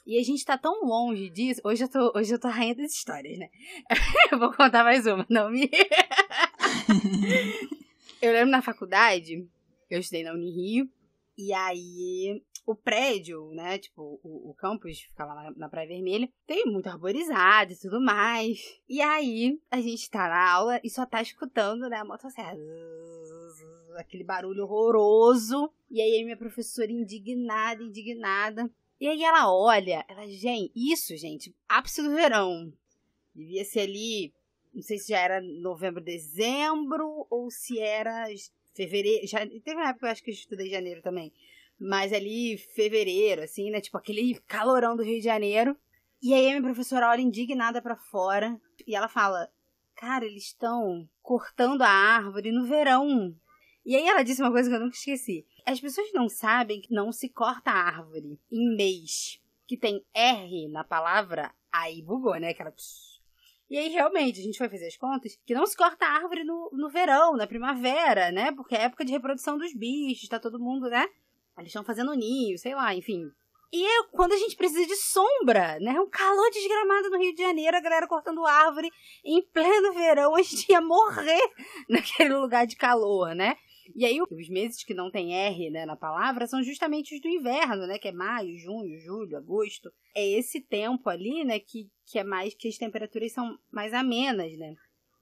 [0.05, 1.61] E a gente tá tão longe disso.
[1.65, 3.49] Hoje eu tô, hoje eu tô rainha das histórias, né?
[4.33, 5.71] eu vou contar mais uma, não me.
[8.23, 9.47] eu lembro na faculdade,
[9.91, 10.89] eu estudei na Unirio,
[11.37, 13.79] e aí o prédio, né?
[13.79, 18.59] Tipo, o, o campus ficava lá na Praia Vermelha, tem muito arborizado e tudo mais.
[18.89, 22.57] E aí, a gente tá na aula e só tá escutando, né, a motosserra.
[23.97, 25.71] Aquele barulho horroroso.
[25.89, 28.69] E aí, minha professora indignada, indignada.
[29.01, 32.73] E aí ela olha, ela, gente, isso, gente, ápice do verão.
[33.35, 34.33] Devia ser ali,
[34.75, 38.27] não sei se já era novembro, dezembro, ou se era
[38.75, 39.27] fevereiro.
[39.27, 41.31] Já, teve uma época, eu acho que eu estudei janeiro também.
[41.79, 43.81] Mas ali, fevereiro, assim, né?
[43.81, 45.77] Tipo, aquele calorão do Rio de Janeiro.
[46.23, 49.51] E aí a minha professora olha indignada para fora e ela fala:
[49.95, 53.35] Cara, eles estão cortando a árvore no verão.
[53.85, 55.47] E aí ela disse uma coisa que eu nunca esqueci.
[55.65, 60.69] As pessoas não sabem que não se corta a árvore em mês que tem R
[60.69, 62.51] na palavra, aí bugou, né?
[62.51, 62.73] Aquela.
[63.69, 66.45] E aí, realmente, a gente foi fazer as contas que não se corta a árvore
[66.45, 68.53] no, no verão, na primavera, né?
[68.53, 71.09] Porque é época de reprodução dos bichos, tá todo mundo, né?
[71.59, 73.31] Eles estão fazendo ninho, sei lá, enfim.
[73.73, 76.01] E é quando a gente precisa de sombra, né?
[76.01, 78.91] Um calor desgramado no Rio de Janeiro, a galera cortando árvore
[79.25, 81.41] em pleno verão, a gente ia morrer
[81.89, 83.57] naquele lugar de calor, né?
[83.95, 87.29] E aí, os meses que não tem R né, na palavra são justamente os do
[87.29, 87.99] inverno, né?
[87.99, 89.91] Que é maio, junho, julho, agosto.
[90.15, 91.61] É esse tempo ali, né?
[91.61, 94.75] Que, que é mais que as temperaturas são mais amenas, né?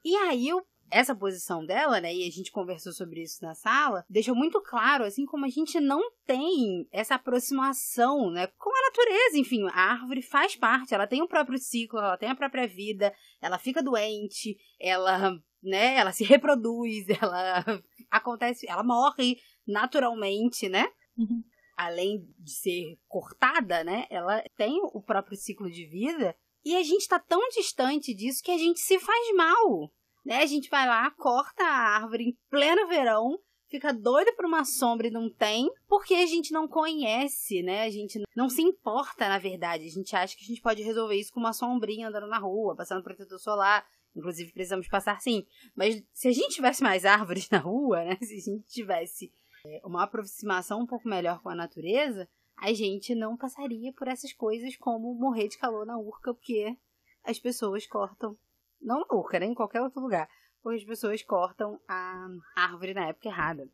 [0.05, 0.63] E aí, eu
[0.95, 5.03] essa posição dela, né, e a gente conversou sobre isso na sala, deixou muito claro,
[5.03, 10.23] assim, como a gente não tem essa aproximação, né, com a natureza, enfim, a árvore
[10.23, 14.57] faz parte, ela tem o próprio ciclo, ela tem a própria vida, ela fica doente,
[14.79, 17.65] ela, né, ela se reproduz, ela
[18.09, 20.87] acontece, ela morre naturalmente, né?
[21.19, 21.43] Uhum.
[21.77, 27.09] Além de ser cortada, né, ela tem o próprio ciclo de vida, e a gente
[27.09, 29.91] tá tão distante disso que a gente se faz mal
[30.25, 30.39] né?
[30.39, 35.09] A gente vai lá, corta a árvore em pleno verão, fica doido por uma sombra
[35.09, 37.83] e não tem, porque a gente não conhece, né?
[37.83, 39.87] A gente não se importa, na verdade.
[39.87, 42.77] A gente acha que a gente pode resolver isso com uma sombrinha andando na rua,
[42.77, 43.85] passando protetor solar.
[44.15, 45.45] Inclusive, precisamos passar sim.
[45.75, 48.17] Mas se a gente tivesse mais árvores na rua, né?
[48.23, 49.33] Se a gente tivesse
[49.67, 54.33] é, uma aproximação um pouco melhor com a natureza, a gente não passaria por essas
[54.33, 56.77] coisas como morrer de calor na urca, porque
[57.25, 58.37] as pessoas cortam
[58.85, 60.29] não na Urca, nem em qualquer outro lugar.
[60.63, 62.27] Porque as pessoas cortam a
[62.57, 63.69] árvore na época errada.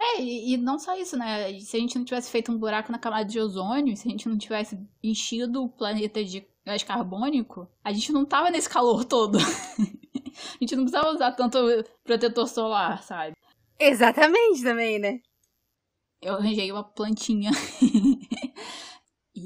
[0.00, 1.58] É, e, e, não só isso, né?
[1.60, 4.28] Se a gente não tivesse feito um buraco na camada de ozônio, se a gente
[4.28, 9.38] não tivesse enchido o planeta de gás carbônico, a gente não tava nesse calor todo.
[9.38, 11.58] a gente não precisava usar tanto
[12.02, 13.34] protetor solar, sabe?
[13.78, 15.20] Exatamente também, né?
[16.20, 17.50] Eu arranjei uma plantinha.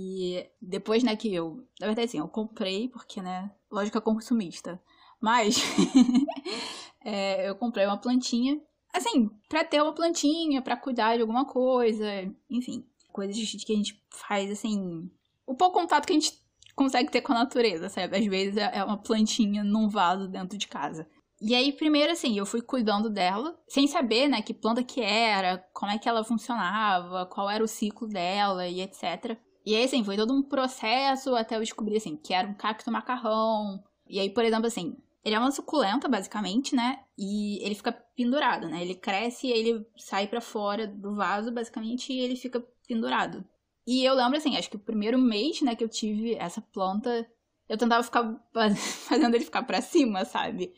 [0.00, 1.66] E depois, né, que eu.
[1.80, 4.80] Na verdade, assim, eu comprei, porque, né, lógica consumista.
[5.20, 5.56] Mas.
[7.04, 8.60] é, eu comprei uma plantinha.
[8.94, 12.06] Assim, pra ter uma plantinha, pra cuidar de alguma coisa,
[12.48, 12.86] enfim.
[13.12, 15.10] Coisas que a gente faz, assim.
[15.44, 16.32] O pouco contato que a gente
[16.76, 18.16] consegue ter com a natureza, sabe?
[18.16, 21.08] Às vezes é, é uma plantinha num vaso dentro de casa.
[21.40, 25.58] E aí, primeiro, assim, eu fui cuidando dela, sem saber, né, que planta que era,
[25.72, 29.36] como é que ela funcionava, qual era o ciclo dela e etc.
[29.68, 32.90] E aí, assim, foi todo um processo até eu descobrir, assim, que era um cacto
[32.90, 33.84] macarrão.
[34.08, 37.00] E aí, por exemplo, assim, ele é uma suculenta, basicamente, né?
[37.18, 38.80] E ele fica pendurado, né?
[38.80, 43.44] Ele cresce e ele sai para fora do vaso, basicamente, e ele fica pendurado.
[43.86, 47.30] E eu lembro, assim, acho que o primeiro mês, né, que eu tive essa planta,
[47.68, 48.40] eu tentava ficar
[49.06, 50.72] fazendo ele ficar para cima, sabe?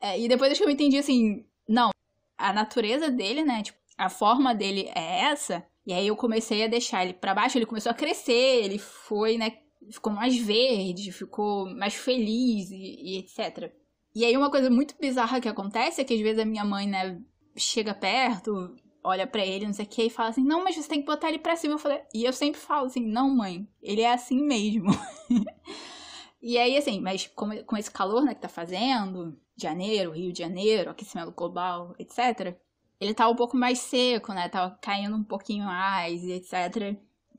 [0.00, 1.90] É, e depois acho que eu entendi assim, não,
[2.38, 3.64] a natureza dele, né?
[3.64, 5.66] Tipo, a forma dele é essa.
[5.90, 9.36] E aí eu comecei a deixar ele para baixo, ele começou a crescer, ele foi,
[9.36, 9.58] né?
[9.90, 13.72] Ficou mais verde, ficou mais feliz e, e etc.
[14.14, 16.86] E aí uma coisa muito bizarra que acontece é que às vezes a minha mãe,
[16.86, 17.20] né,
[17.56, 18.72] chega perto,
[19.02, 21.06] olha para ele, não sei o que, e fala assim, não, mas você tem que
[21.06, 21.74] botar ele pra cima.
[21.74, 24.90] Eu falei, e eu sempre falo assim, não, mãe, ele é assim mesmo.
[26.40, 30.38] e aí, assim, mas com, com esse calor, né, que tá fazendo, Janeiro, Rio de
[30.38, 32.56] Janeiro, aquecimento global, etc.,
[33.00, 34.48] ele tá um pouco mais seco, né?
[34.48, 36.96] Tava caindo um pouquinho mais e etc.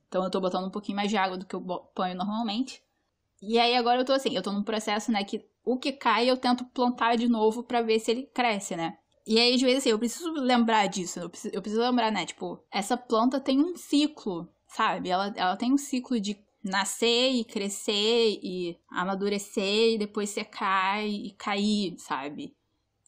[0.07, 2.83] Então eu tô botando um pouquinho mais de água do que eu ponho normalmente.
[3.41, 6.29] E aí agora eu tô assim, eu tô num processo, né, que o que cai
[6.29, 8.97] eu tento plantar de novo para ver se ele cresce, né?
[9.25, 11.19] E aí, às vezes, assim, eu preciso lembrar disso.
[11.19, 12.25] Eu preciso, eu preciso lembrar, né?
[12.25, 15.09] Tipo, essa planta tem um ciclo, sabe?
[15.09, 21.31] Ela, ela tem um ciclo de nascer e crescer e amadurecer e depois secar e
[21.37, 22.55] cair, sabe?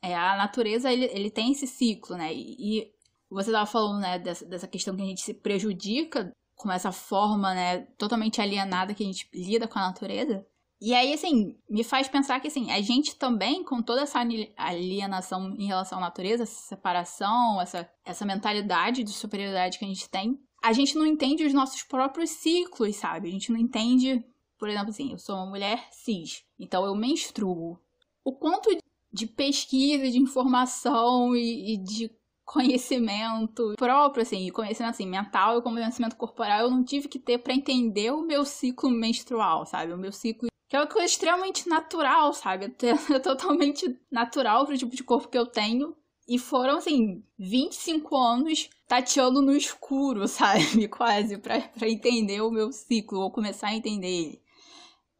[0.03, 2.33] É, a natureza, ele, ele tem esse ciclo, né?
[2.33, 2.91] E, e
[3.29, 7.53] você estava falando, né, dessa, dessa questão que a gente se prejudica com essa forma,
[7.53, 10.45] né, totalmente alienada que a gente lida com a natureza.
[10.81, 14.19] E aí, assim, me faz pensar que, assim, a gente também, com toda essa
[14.57, 20.09] alienação em relação à natureza, essa separação, essa, essa mentalidade de superioridade que a gente
[20.09, 23.29] tem, a gente não entende os nossos próprios ciclos, sabe?
[23.29, 24.21] A gente não entende,
[24.59, 27.79] por exemplo, assim, eu sou uma mulher cis, então eu menstruo.
[28.21, 28.69] O quanto
[29.13, 32.11] de pesquisa, de informação e, e de
[32.45, 37.53] conhecimento próprio, assim, conhecimento assim, mental e conhecimento corporal eu não tive que ter para
[37.53, 39.93] entender o meu ciclo menstrual, sabe?
[39.93, 42.75] O meu ciclo que é uma coisa extremamente natural, sabe?
[43.13, 45.95] É totalmente natural pro tipo de corpo que eu tenho.
[46.27, 50.87] E foram, assim, 25 anos tateando no escuro, sabe?
[50.87, 54.41] Quase, pra entender o meu ciclo, ou começar a entender ele.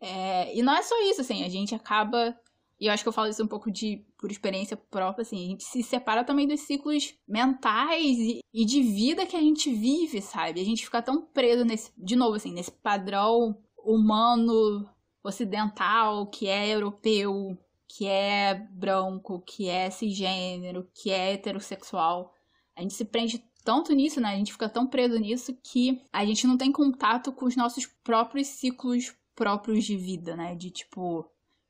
[0.02, 2.36] É, e não é só isso, assim, a gente acaba.
[2.84, 5.48] E eu acho que eu falo isso um pouco de por experiência própria, assim, a
[5.52, 10.22] gente se separa também dos ciclos mentais e, e de vida que a gente vive,
[10.22, 10.60] sabe?
[10.60, 14.86] A gente fica tão preso nesse, de novo, assim, nesse padrão humano
[15.24, 17.58] ocidental que é europeu,
[17.88, 22.34] que é branco, que é cisgênero, que é heterossexual.
[22.76, 24.34] A gente se prende tanto nisso, né?
[24.34, 27.86] A gente fica tão preso nisso que a gente não tem contato com os nossos
[28.04, 30.54] próprios ciclos próprios de vida, né?
[30.54, 31.26] De tipo,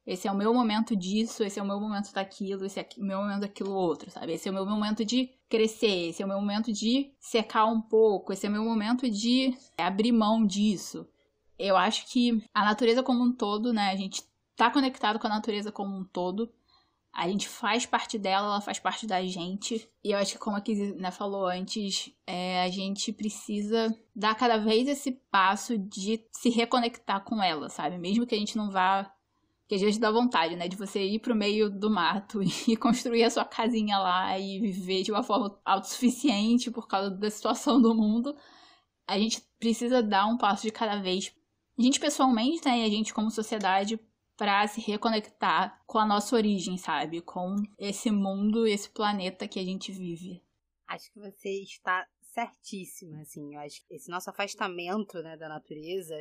[0.05, 3.03] esse é o meu momento disso, esse é o meu momento daquilo, esse é o
[3.03, 4.33] meu momento daquilo outro, sabe?
[4.33, 7.81] Esse é o meu momento de crescer, esse é o meu momento de secar um
[7.81, 11.07] pouco, esse é o meu momento de abrir mão disso.
[11.57, 13.91] Eu acho que a natureza como um todo, né?
[13.91, 14.23] A gente
[14.55, 16.51] tá conectado com a natureza como um todo.
[17.13, 19.87] A gente faz parte dela, ela faz parte da gente.
[20.03, 24.33] E eu acho que, como a Kizzy né, falou antes, é, a gente precisa dar
[24.33, 27.99] cada vez esse passo de se reconectar com ela, sabe?
[27.99, 29.13] Mesmo que a gente não vá.
[29.73, 30.67] Que às vezes dá vontade, né?
[30.67, 35.01] De você ir pro meio do mato e construir a sua casinha lá e viver
[35.01, 38.35] de uma forma autossuficiente por causa da situação do mundo.
[39.07, 41.33] A gente precisa dar um passo de cada vez.
[41.75, 42.81] A gente pessoalmente, né?
[42.81, 43.99] E a gente como sociedade
[44.37, 47.19] para se reconectar com a nossa origem, sabe?
[47.21, 50.39] Com esse mundo, esse planeta que a gente vive.
[50.87, 53.55] Acho que você está certíssima, assim.
[53.55, 56.15] Eu acho que esse nosso afastamento, né, da natureza,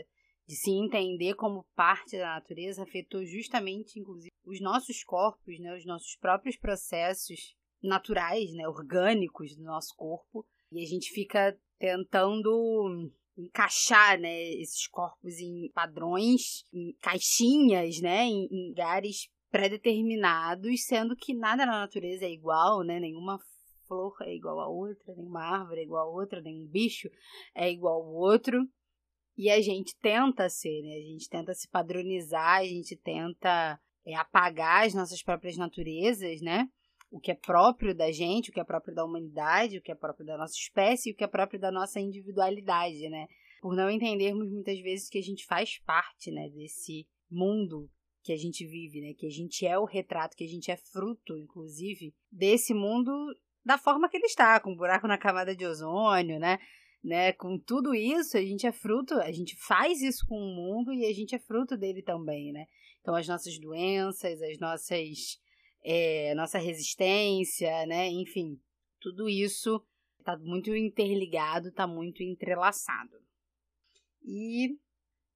[0.47, 5.87] de se entender como parte da natureza, afetou justamente, inclusive, os nossos corpos, né, os
[5.87, 10.45] nossos próprios processos naturais, né, orgânicos do nosso corpo.
[10.73, 18.69] E a gente fica tentando encaixar, né, esses corpos em padrões, em caixinhas, né, em,
[18.69, 23.39] lugares pré-determinados, sendo que nada na natureza é igual, né, nenhuma
[23.87, 27.09] flor é igual a outra, nenhuma árvore é igual a outra, nenhum bicho
[27.55, 28.59] é igual ao outro.
[29.37, 30.95] E a gente tenta ser, né?
[30.95, 36.69] A gente tenta se padronizar, a gente tenta é, apagar as nossas próprias naturezas, né?
[37.11, 39.95] o que é próprio da gente, o que é próprio da humanidade, o que é
[39.95, 43.27] próprio da nossa espécie e o que é próprio da nossa individualidade, né?
[43.63, 47.89] por não entendermos muitas vezes que a gente faz parte, né, desse mundo
[48.21, 50.77] que a gente vive, né, que a gente é o retrato, que a gente é
[50.77, 53.13] fruto, inclusive, desse mundo
[53.65, 56.59] da forma que ele está, com um buraco na camada de ozônio, né?
[57.03, 60.93] Né, com tudo isso, a gente é fruto, a gente faz isso com o mundo
[60.93, 62.67] e a gente é fruto dele também, né?
[63.01, 65.41] Então, as nossas doenças, as nossas.
[65.85, 68.09] É, nossa resistência, né?
[68.09, 68.57] Enfim,
[69.01, 69.85] tudo isso
[70.21, 73.21] está muito interligado, está muito entrelaçado.
[74.25, 74.79] E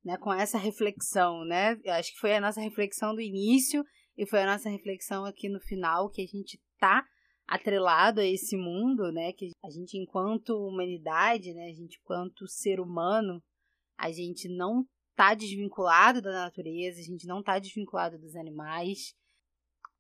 [0.07, 1.77] né, com essa reflexão, né?
[1.99, 3.85] Acho que foi a nossa reflexão do início
[4.17, 7.05] e foi a nossa reflexão aqui no final que a gente tá
[7.47, 9.33] atrelado a esse mundo, né?
[9.33, 11.67] Que a gente, enquanto humanidade, né?
[11.67, 13.43] A gente, enquanto ser humano,
[13.97, 14.85] a gente não
[15.15, 19.15] tá desvinculado da natureza, a gente não tá desvinculado dos animais.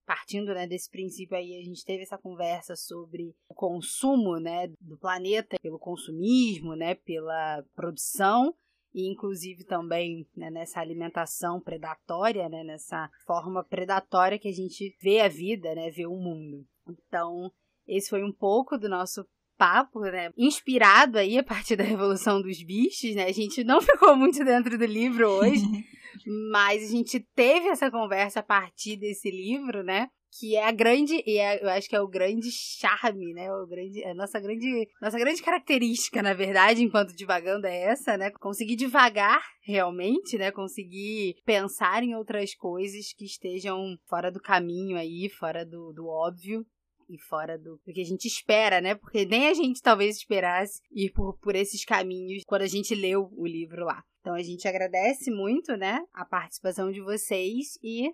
[0.04, 4.96] Partindo né, desse princípio aí, a gente teve essa conversa sobre o consumo né, do
[4.96, 8.54] planeta pelo consumismo, né, pela produção
[8.94, 15.20] e inclusive também né, nessa alimentação predatória, né, nessa forma predatória que a gente vê
[15.20, 16.64] a vida, né, vê o mundo.
[16.88, 17.50] Então,
[17.86, 19.24] esse foi um pouco do nosso
[19.56, 20.30] papo, né?
[20.36, 23.24] Inspirado aí a partir da Revolução dos Bichos, né?
[23.24, 25.64] A gente não ficou muito dentro do livro hoje,
[26.52, 30.08] mas a gente teve essa conversa a partir desse livro, né?
[30.38, 33.50] que é a grande, e é, eu acho que é o grande charme, né?
[33.52, 38.30] O grande, a nossa grande, nossa grande característica, na verdade, enquanto divagando é essa, né?
[38.32, 40.50] Conseguir devagar realmente, né?
[40.50, 46.66] Conseguir pensar em outras coisas que estejam fora do caminho aí, fora do, do óbvio
[47.08, 48.94] e fora do, do, que a gente espera, né?
[48.94, 53.30] Porque nem a gente talvez esperasse ir por, por esses caminhos quando a gente leu
[53.36, 54.02] o livro lá.
[54.20, 58.10] Então a gente agradece muito, né, a participação de vocês e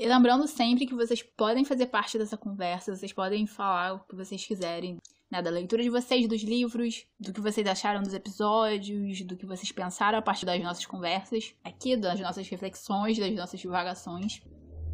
[0.00, 4.14] e lembrando sempre que vocês podem fazer parte dessa conversa, vocês podem falar o que
[4.14, 4.96] vocês quiserem,
[5.28, 9.44] né, da leitura de vocês, dos livros, do que vocês acharam dos episódios, do que
[9.44, 14.40] vocês pensaram a partir das nossas conversas, aqui, das nossas reflexões, das nossas divagações.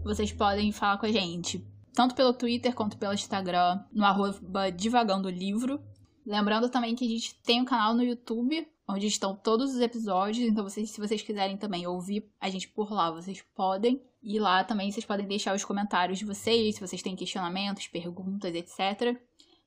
[0.03, 1.63] Vocês podem falar com a gente,
[1.95, 5.81] tanto pelo Twitter quanto pelo Instagram, no arroba divagando livro.
[6.27, 10.47] Lembrando também que a gente tem um canal no YouTube, onde estão todos os episódios,
[10.47, 14.03] então vocês, se vocês quiserem também ouvir a gente por lá, vocês podem.
[14.23, 18.55] E lá também vocês podem deixar os comentários de vocês, se vocês têm questionamentos, perguntas,
[18.55, 19.19] etc.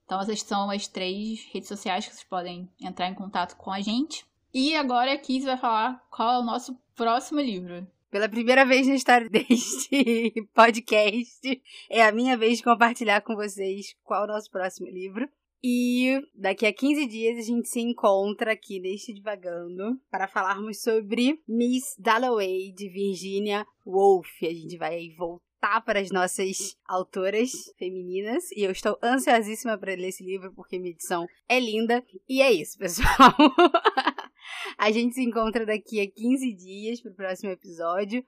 [0.04, 3.80] Então essas são as três redes sociais que vocês podem entrar em contato com a
[3.80, 4.26] gente.
[4.54, 7.88] E agora a Kiz vai falar qual é o nosso próximo livro.
[8.10, 13.96] Pela primeira vez na história deste podcast, é a minha vez de compartilhar com vocês
[14.04, 15.28] qual é o nosso próximo livro.
[15.62, 21.42] E daqui a 15 dias a gente se encontra aqui neste Divagando para falarmos sobre
[21.48, 24.30] Miss Dalloway de Virginia Woolf.
[24.44, 30.10] A gente vai voltar para as nossas autoras femininas e eu estou ansiosíssima para ler
[30.10, 32.06] esse livro porque minha edição é linda.
[32.30, 33.34] E é isso, pessoal.
[34.78, 38.26] a gente se encontra daqui a 15 dias para o próximo episódio.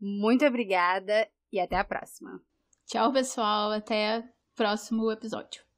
[0.00, 2.40] Muito obrigada e até a próxima.
[2.86, 3.72] Tchau, pessoal.
[3.72, 4.24] Até o
[4.56, 5.71] próximo episódio.